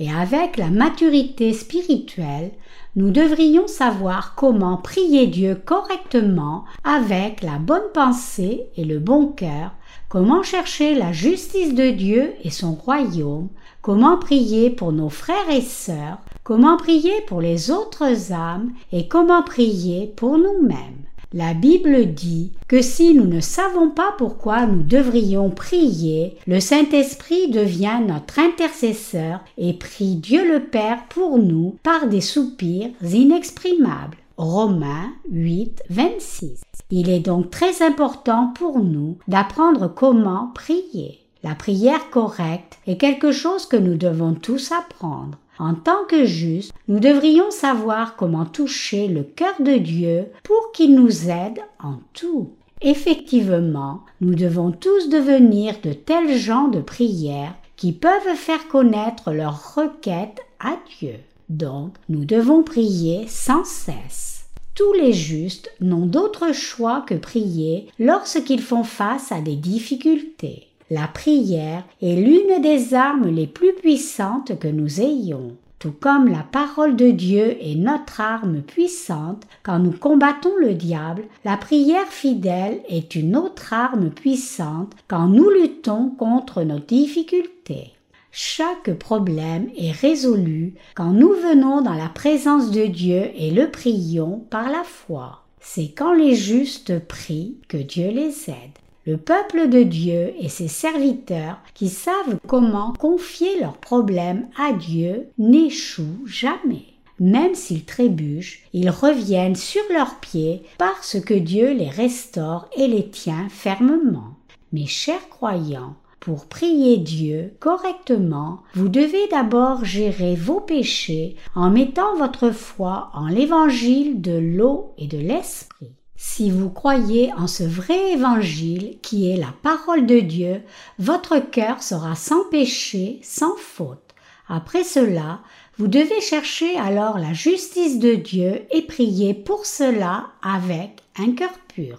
Et 0.00 0.10
avec 0.10 0.56
la 0.56 0.70
maturité 0.70 1.52
spirituelle, 1.52 2.50
nous 2.96 3.10
devrions 3.10 3.66
savoir 3.66 4.34
comment 4.36 4.76
prier 4.76 5.26
Dieu 5.26 5.56
correctement 5.56 6.64
avec 6.84 7.42
la 7.42 7.58
bonne 7.58 7.90
pensée 7.92 8.66
et 8.76 8.84
le 8.84 8.98
bon 8.98 9.26
cœur, 9.26 9.72
comment 10.08 10.42
chercher 10.42 10.94
la 10.94 11.12
justice 11.12 11.74
de 11.74 11.90
Dieu 11.90 12.32
et 12.42 12.50
son 12.50 12.74
royaume, 12.74 13.48
comment 13.82 14.16
prier 14.16 14.70
pour 14.70 14.92
nos 14.92 15.08
frères 15.08 15.50
et 15.50 15.60
sœurs, 15.60 16.18
comment 16.44 16.76
prier 16.76 17.20
pour 17.26 17.40
les 17.40 17.70
autres 17.70 18.32
âmes. 18.32 18.72
Et 18.92 19.08
comment 19.08 19.42
prier 19.42 20.12
pour 20.14 20.38
nous-mêmes. 20.38 21.04
La 21.36 21.52
Bible 21.52 22.14
dit 22.14 22.52
que 22.68 22.80
si 22.80 23.12
nous 23.12 23.26
ne 23.26 23.40
savons 23.40 23.90
pas 23.90 24.14
pourquoi 24.18 24.66
nous 24.66 24.84
devrions 24.84 25.50
prier, 25.50 26.36
le 26.46 26.60
Saint-Esprit 26.60 27.50
devient 27.50 27.98
notre 28.06 28.38
intercesseur 28.38 29.40
et 29.58 29.72
prie 29.72 30.14
Dieu 30.14 30.46
le 30.48 30.60
Père 30.60 31.02
pour 31.08 31.38
nous 31.38 31.76
par 31.82 32.06
des 32.06 32.20
soupirs 32.20 32.90
inexprimables. 33.02 34.16
Romains 34.36 35.10
8, 35.32 35.82
26. 35.90 36.62
Il 36.92 37.10
est 37.10 37.18
donc 37.18 37.50
très 37.50 37.82
important 37.82 38.52
pour 38.54 38.78
nous 38.78 39.18
d'apprendre 39.26 39.92
comment 39.92 40.52
prier. 40.54 41.18
La 41.42 41.56
prière 41.56 42.10
correcte 42.10 42.78
est 42.86 42.96
quelque 42.96 43.32
chose 43.32 43.66
que 43.66 43.76
nous 43.76 43.96
devons 43.96 44.34
tous 44.34 44.70
apprendre. 44.70 45.36
En 45.58 45.74
tant 45.74 46.04
que 46.08 46.24
justes, 46.24 46.72
nous 46.88 46.98
devrions 46.98 47.50
savoir 47.50 48.16
comment 48.16 48.44
toucher 48.44 49.08
le 49.08 49.22
cœur 49.22 49.54
de 49.60 49.76
Dieu 49.76 50.26
pour 50.42 50.72
qu'il 50.72 50.94
nous 50.94 51.30
aide 51.30 51.60
en 51.82 51.96
tout. 52.12 52.50
Effectivement, 52.80 54.00
nous 54.20 54.34
devons 54.34 54.72
tous 54.72 55.08
devenir 55.08 55.76
de 55.82 55.92
tels 55.92 56.36
gens 56.36 56.68
de 56.68 56.80
prière 56.80 57.54
qui 57.76 57.92
peuvent 57.92 58.34
faire 58.36 58.68
connaître 58.68 59.32
leurs 59.32 59.74
requêtes 59.74 60.40
à 60.60 60.76
Dieu. 60.98 61.14
Donc, 61.48 61.94
nous 62.08 62.24
devons 62.24 62.62
prier 62.62 63.26
sans 63.28 63.64
cesse. 63.64 64.46
Tous 64.74 64.92
les 64.94 65.12
justes 65.12 65.70
n'ont 65.80 66.06
d'autre 66.06 66.52
choix 66.52 67.04
que 67.06 67.14
prier 67.14 67.86
lorsqu'ils 67.98 68.62
font 68.62 68.82
face 68.82 69.30
à 69.30 69.40
des 69.40 69.56
difficultés. 69.56 70.68
La 70.90 71.08
prière 71.08 71.82
est 72.02 72.16
l'une 72.16 72.60
des 72.60 72.92
armes 72.92 73.28
les 73.28 73.46
plus 73.46 73.72
puissantes 73.72 74.58
que 74.58 74.68
nous 74.68 75.00
ayons. 75.00 75.56
Tout 75.78 75.94
comme 75.98 76.28
la 76.28 76.42
parole 76.42 76.94
de 76.94 77.10
Dieu 77.10 77.56
est 77.60 77.74
notre 77.74 78.20
arme 78.20 78.60
puissante 78.60 79.44
quand 79.62 79.78
nous 79.78 79.92
combattons 79.92 80.56
le 80.58 80.74
diable, 80.74 81.24
la 81.44 81.56
prière 81.56 82.08
fidèle 82.08 82.80
est 82.88 83.14
une 83.14 83.34
autre 83.34 83.72
arme 83.72 84.10
puissante 84.10 84.92
quand 85.08 85.26
nous 85.26 85.48
luttons 85.48 86.10
contre 86.10 86.62
nos 86.62 86.80
difficultés. 86.80 87.92
Chaque 88.30 88.92
problème 88.98 89.70
est 89.78 89.92
résolu 89.92 90.74
quand 90.94 91.12
nous 91.12 91.32
venons 91.32 91.80
dans 91.80 91.94
la 91.94 92.08
présence 92.08 92.70
de 92.70 92.84
Dieu 92.84 93.30
et 93.36 93.50
le 93.50 93.70
prions 93.70 94.44
par 94.50 94.68
la 94.68 94.84
foi. 94.84 95.44
C'est 95.60 95.94
quand 95.96 96.12
les 96.12 96.34
justes 96.34 96.98
prient 96.98 97.56
que 97.68 97.78
Dieu 97.78 98.10
les 98.10 98.50
aide. 98.50 98.78
Le 99.06 99.18
peuple 99.18 99.68
de 99.68 99.82
Dieu 99.82 100.32
et 100.40 100.48
ses 100.48 100.68
serviteurs 100.68 101.58
qui 101.74 101.88
savent 101.90 102.38
comment 102.46 102.94
confier 102.98 103.60
leurs 103.60 103.76
problèmes 103.76 104.48
à 104.56 104.72
Dieu 104.72 105.28
n'échouent 105.36 106.26
jamais. 106.26 106.86
Même 107.20 107.54
s'ils 107.54 107.84
trébuchent, 107.84 108.62
ils 108.72 108.88
reviennent 108.88 109.56
sur 109.56 109.82
leurs 109.92 110.16
pieds 110.20 110.62
parce 110.78 111.20
que 111.20 111.34
Dieu 111.34 111.74
les 111.74 111.90
restaure 111.90 112.68
et 112.76 112.88
les 112.88 113.08
tient 113.10 113.48
fermement. 113.50 114.36
Mes 114.72 114.86
chers 114.86 115.28
croyants, 115.28 115.96
pour 116.18 116.46
prier 116.46 116.96
Dieu 116.96 117.52
correctement, 117.60 118.60
vous 118.72 118.88
devez 118.88 119.28
d'abord 119.30 119.84
gérer 119.84 120.34
vos 120.34 120.60
péchés 120.60 121.36
en 121.54 121.68
mettant 121.68 122.16
votre 122.16 122.50
foi 122.50 123.10
en 123.12 123.26
l'évangile 123.26 124.22
de 124.22 124.38
l'eau 124.38 124.94
et 124.96 125.06
de 125.06 125.18
l'esprit. 125.18 125.92
Si 126.26 126.50
vous 126.50 126.70
croyez 126.70 127.32
en 127.34 127.46
ce 127.46 127.62
vrai 127.62 128.12
évangile 128.12 128.96
qui 129.02 129.30
est 129.30 129.36
la 129.36 129.54
parole 129.62 130.04
de 130.04 130.18
Dieu, 130.18 130.62
votre 130.98 131.38
cœur 131.38 131.80
sera 131.80 132.16
sans 132.16 132.44
péché, 132.50 133.20
sans 133.22 133.54
faute. 133.56 134.14
Après 134.48 134.82
cela, 134.82 135.40
vous 135.78 135.86
devez 135.86 136.20
chercher 136.20 136.76
alors 136.76 137.18
la 137.18 137.34
justice 137.34 138.00
de 138.00 138.14
Dieu 138.14 138.62
et 138.72 138.82
prier 138.82 139.32
pour 139.32 139.64
cela 139.64 140.28
avec 140.42 141.02
un 141.18 141.32
cœur 141.32 141.52
pur. 141.68 141.98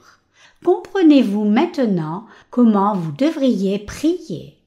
Comprenez-vous 0.65 1.45
maintenant 1.45 2.25
comment 2.49 2.93
vous 2.93 3.13
devriez 3.13 3.79
prier? 3.79 4.57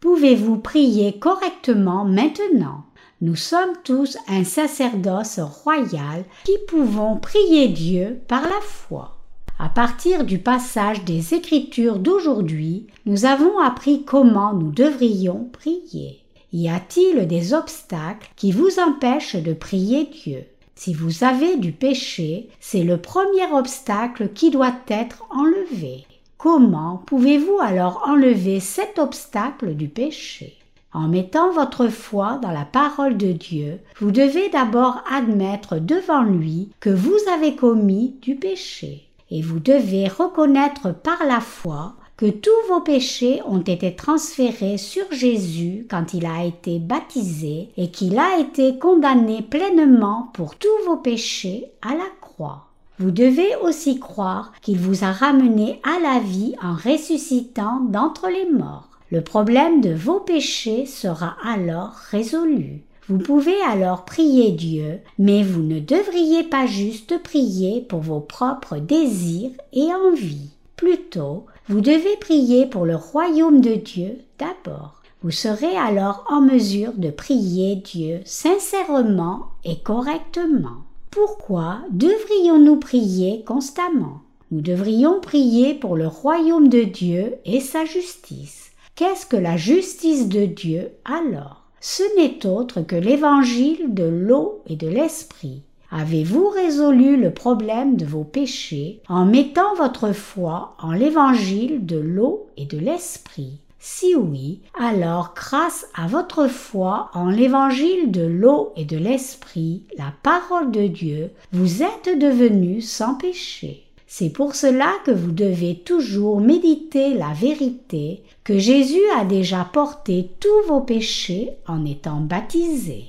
Pouvez-vous 0.00 0.58
prier 0.58 1.18
correctement 1.18 2.06
maintenant? 2.06 2.84
Nous 3.20 3.34
sommes 3.34 3.74
tous 3.82 4.16
un 4.28 4.44
sacerdoce 4.44 5.40
royal 5.40 6.24
qui 6.44 6.56
pouvons 6.68 7.16
prier 7.16 7.66
Dieu 7.66 8.20
par 8.28 8.42
la 8.42 8.60
foi. 8.62 9.16
À 9.58 9.68
partir 9.68 10.22
du 10.22 10.38
passage 10.38 11.02
des 11.02 11.34
Écritures 11.34 11.98
d'aujourd'hui, 11.98 12.86
nous 13.06 13.24
avons 13.24 13.58
appris 13.58 14.04
comment 14.04 14.52
nous 14.52 14.70
devrions 14.70 15.50
prier. 15.52 16.20
Y 16.52 16.68
a-t-il 16.68 17.26
des 17.26 17.54
obstacles 17.54 18.30
qui 18.36 18.52
vous 18.52 18.78
empêchent 18.78 19.34
de 19.34 19.52
prier 19.52 20.04
Dieu? 20.04 20.44
Si 20.76 20.94
vous 20.94 21.24
avez 21.24 21.56
du 21.56 21.72
péché, 21.72 22.48
c'est 22.60 22.84
le 22.84 22.98
premier 22.98 23.52
obstacle 23.52 24.28
qui 24.28 24.50
doit 24.50 24.76
être 24.86 25.26
enlevé. 25.30 26.06
Comment 26.36 27.02
pouvez-vous 27.04 27.58
alors 27.60 28.04
enlever 28.06 28.60
cet 28.60 29.00
obstacle 29.00 29.74
du 29.74 29.88
péché? 29.88 30.56
En 30.92 31.08
mettant 31.08 31.52
votre 31.52 31.88
foi 31.88 32.38
dans 32.42 32.50
la 32.50 32.64
parole 32.64 33.16
de 33.16 33.32
Dieu, 33.32 33.80
vous 34.00 34.10
devez 34.10 34.48
d'abord 34.48 35.02
admettre 35.10 35.78
devant 35.78 36.22
lui 36.22 36.70
que 36.80 36.90
vous 36.90 37.18
avez 37.32 37.54
commis 37.54 38.16
du 38.22 38.36
péché. 38.36 39.08
Et 39.30 39.42
vous 39.42 39.60
devez 39.60 40.08
reconnaître 40.08 40.94
par 40.94 41.24
la 41.26 41.40
foi 41.40 41.94
que 42.16 42.30
tous 42.30 42.50
vos 42.68 42.80
péchés 42.80 43.40
ont 43.46 43.60
été 43.60 43.94
transférés 43.94 44.76
sur 44.76 45.04
Jésus 45.12 45.86
quand 45.88 46.14
il 46.14 46.26
a 46.26 46.44
été 46.44 46.80
baptisé 46.80 47.68
et 47.76 47.90
qu'il 47.90 48.18
a 48.18 48.40
été 48.40 48.78
condamné 48.78 49.40
pleinement 49.42 50.30
pour 50.34 50.56
tous 50.56 50.84
vos 50.86 50.96
péchés 50.96 51.66
à 51.80 51.94
la 51.94 52.08
croix. 52.20 52.64
Vous 52.98 53.12
devez 53.12 53.54
aussi 53.62 54.00
croire 54.00 54.50
qu'il 54.62 54.78
vous 54.78 55.04
a 55.04 55.12
ramené 55.12 55.80
à 55.84 56.00
la 56.00 56.18
vie 56.18 56.56
en 56.60 56.74
ressuscitant 56.74 57.80
d'entre 57.80 58.28
les 58.28 58.50
morts. 58.50 58.87
Le 59.10 59.22
problème 59.22 59.80
de 59.80 59.94
vos 59.94 60.20
péchés 60.20 60.84
sera 60.84 61.36
alors 61.42 61.94
résolu. 62.10 62.82
Vous 63.08 63.16
pouvez 63.16 63.58
alors 63.62 64.04
prier 64.04 64.52
Dieu, 64.52 64.98
mais 65.18 65.42
vous 65.42 65.62
ne 65.62 65.80
devriez 65.80 66.42
pas 66.42 66.66
juste 66.66 67.22
prier 67.22 67.80
pour 67.80 68.00
vos 68.00 68.20
propres 68.20 68.76
désirs 68.76 69.52
et 69.72 69.88
envies. 69.94 70.50
Plutôt, 70.76 71.46
vous 71.68 71.80
devez 71.80 72.16
prier 72.20 72.66
pour 72.66 72.84
le 72.84 72.96
royaume 72.96 73.62
de 73.62 73.76
Dieu 73.76 74.18
d'abord. 74.38 75.00
Vous 75.22 75.30
serez 75.30 75.74
alors 75.74 76.24
en 76.28 76.42
mesure 76.42 76.92
de 76.92 77.10
prier 77.10 77.76
Dieu 77.76 78.20
sincèrement 78.26 79.46
et 79.64 79.78
correctement. 79.78 80.84
Pourquoi 81.10 81.78
devrions-nous 81.90 82.76
prier 82.76 83.42
constamment? 83.44 84.20
Nous 84.50 84.60
devrions 84.60 85.20
prier 85.20 85.74
pour 85.74 85.96
le 85.96 86.06
royaume 86.06 86.68
de 86.68 86.82
Dieu 86.82 87.36
et 87.46 87.60
sa 87.60 87.86
justice. 87.86 88.67
Qu'est-ce 88.98 89.26
que 89.26 89.36
la 89.36 89.56
justice 89.56 90.28
de 90.28 90.44
Dieu 90.44 90.90
alors? 91.04 91.62
Ce 91.80 92.02
n'est 92.16 92.44
autre 92.44 92.80
que 92.80 92.96
l'évangile 92.96 93.94
de 93.94 94.02
l'eau 94.02 94.60
et 94.66 94.74
de 94.74 94.88
l'esprit. 94.88 95.62
Avez-vous 95.92 96.48
résolu 96.48 97.16
le 97.16 97.32
problème 97.32 97.94
de 97.94 98.04
vos 98.04 98.24
péchés 98.24 99.00
en 99.08 99.24
mettant 99.24 99.72
votre 99.76 100.10
foi 100.10 100.74
en 100.80 100.90
l'évangile 100.90 101.86
de 101.86 101.96
l'eau 101.96 102.48
et 102.56 102.64
de 102.64 102.78
l'esprit? 102.78 103.60
Si 103.78 104.16
oui, 104.16 104.62
alors 104.76 105.32
grâce 105.36 105.86
à 105.94 106.08
votre 106.08 106.48
foi 106.48 107.08
en 107.14 107.30
l'évangile 107.30 108.10
de 108.10 108.22
l'eau 108.22 108.72
et 108.74 108.84
de 108.84 108.96
l'esprit, 108.96 109.84
la 109.96 110.12
parole 110.24 110.72
de 110.72 110.88
Dieu, 110.88 111.30
vous 111.52 111.84
êtes 111.84 112.18
devenu 112.18 112.80
sans 112.80 113.14
péché. 113.14 113.87
C'est 114.10 114.30
pour 114.30 114.54
cela 114.54 114.90
que 115.04 115.10
vous 115.10 115.32
devez 115.32 115.74
toujours 115.84 116.40
méditer 116.40 117.12
la 117.12 117.34
vérité 117.34 118.22
que 118.42 118.56
Jésus 118.56 119.02
a 119.18 119.26
déjà 119.26 119.68
porté 119.70 120.30
tous 120.40 120.66
vos 120.66 120.80
péchés 120.80 121.50
en 121.66 121.84
étant 121.84 122.22
baptisé. 122.22 123.04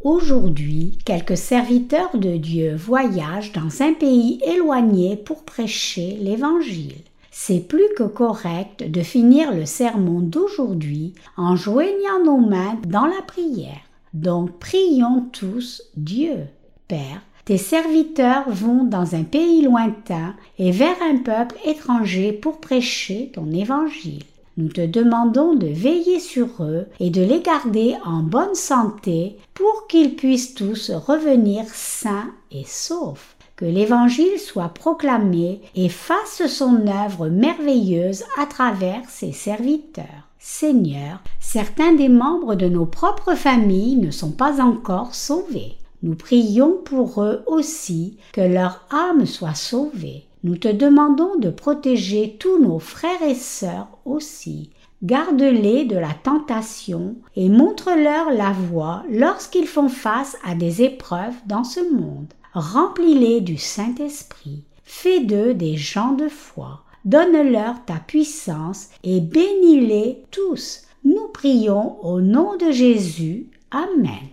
Aujourd'hui, 0.00 0.96
quelques 1.04 1.36
serviteurs 1.36 2.16
de 2.16 2.38
Dieu 2.38 2.74
voyagent 2.74 3.52
dans 3.52 3.82
un 3.82 3.92
pays 3.92 4.40
éloigné 4.42 5.16
pour 5.16 5.44
prêcher 5.44 6.16
l'Évangile. 6.18 6.96
C'est 7.30 7.68
plus 7.68 7.88
que 7.94 8.04
correct 8.04 8.90
de 8.90 9.02
finir 9.02 9.52
le 9.52 9.66
sermon 9.66 10.20
d'aujourd'hui 10.20 11.12
en 11.36 11.56
joignant 11.56 12.24
nos 12.24 12.38
mains 12.38 12.78
dans 12.86 13.06
la 13.06 13.20
prière. 13.26 13.82
Donc 14.14 14.58
prions 14.58 15.26
tous 15.30 15.82
Dieu. 15.94 16.46
Père, 16.88 17.20
tes 17.48 17.56
serviteurs 17.56 18.44
vont 18.50 18.84
dans 18.84 19.14
un 19.14 19.22
pays 19.22 19.62
lointain 19.62 20.34
et 20.58 20.70
vers 20.70 20.96
un 21.00 21.16
peuple 21.16 21.56
étranger 21.64 22.30
pour 22.30 22.58
prêcher 22.60 23.32
ton 23.34 23.50
évangile. 23.52 24.22
Nous 24.58 24.68
te 24.68 24.84
demandons 24.84 25.54
de 25.54 25.66
veiller 25.66 26.20
sur 26.20 26.46
eux 26.60 26.88
et 27.00 27.08
de 27.08 27.22
les 27.22 27.40
garder 27.40 27.94
en 28.04 28.18
bonne 28.18 28.54
santé 28.54 29.38
pour 29.54 29.86
qu'ils 29.86 30.14
puissent 30.14 30.52
tous 30.52 30.90
revenir 30.90 31.64
sains 31.68 32.30
et 32.52 32.64
saufs. 32.66 33.34
Que 33.56 33.64
l'Évangile 33.64 34.38
soit 34.38 34.68
proclamé 34.68 35.62
et 35.74 35.88
fasse 35.88 36.46
son 36.48 36.86
œuvre 36.86 37.28
merveilleuse 37.28 38.24
à 38.38 38.44
travers 38.44 39.08
ses 39.08 39.32
serviteurs. 39.32 40.28
Seigneur, 40.38 41.22
certains 41.40 41.94
des 41.94 42.10
membres 42.10 42.56
de 42.56 42.68
nos 42.68 42.84
propres 42.84 43.36
familles 43.36 43.96
ne 43.96 44.10
sont 44.10 44.32
pas 44.32 44.60
encore 44.60 45.14
sauvés. 45.14 45.78
Nous 46.02 46.14
prions 46.14 46.74
pour 46.84 47.22
eux 47.22 47.42
aussi 47.46 48.16
que 48.32 48.40
leur 48.40 48.86
âme 48.90 49.26
soit 49.26 49.54
sauvée. 49.54 50.24
Nous 50.44 50.56
te 50.56 50.68
demandons 50.68 51.36
de 51.38 51.50
protéger 51.50 52.36
tous 52.38 52.62
nos 52.62 52.78
frères 52.78 53.22
et 53.22 53.34
sœurs 53.34 53.88
aussi. 54.04 54.70
Garde-les 55.02 55.84
de 55.84 55.96
la 55.96 56.12
tentation 56.22 57.16
et 57.36 57.48
montre-leur 57.48 58.30
la 58.30 58.52
voie 58.52 59.04
lorsqu'ils 59.10 59.66
font 59.66 59.88
face 59.88 60.36
à 60.44 60.54
des 60.54 60.82
épreuves 60.82 61.34
dans 61.46 61.64
ce 61.64 61.80
monde. 61.92 62.32
Remplis-les 62.54 63.40
du 63.40 63.56
Saint-Esprit. 63.58 64.64
Fais 64.84 65.20
d'eux 65.20 65.54
des 65.54 65.76
gens 65.76 66.12
de 66.12 66.28
foi. 66.28 66.82
Donne-leur 67.04 67.84
ta 67.84 67.94
puissance 67.94 68.88
et 69.04 69.20
bénis-les 69.20 70.22
tous. 70.30 70.82
Nous 71.04 71.28
prions 71.32 72.04
au 72.04 72.20
nom 72.20 72.56
de 72.56 72.70
Jésus. 72.70 73.46
Amen. 73.70 74.28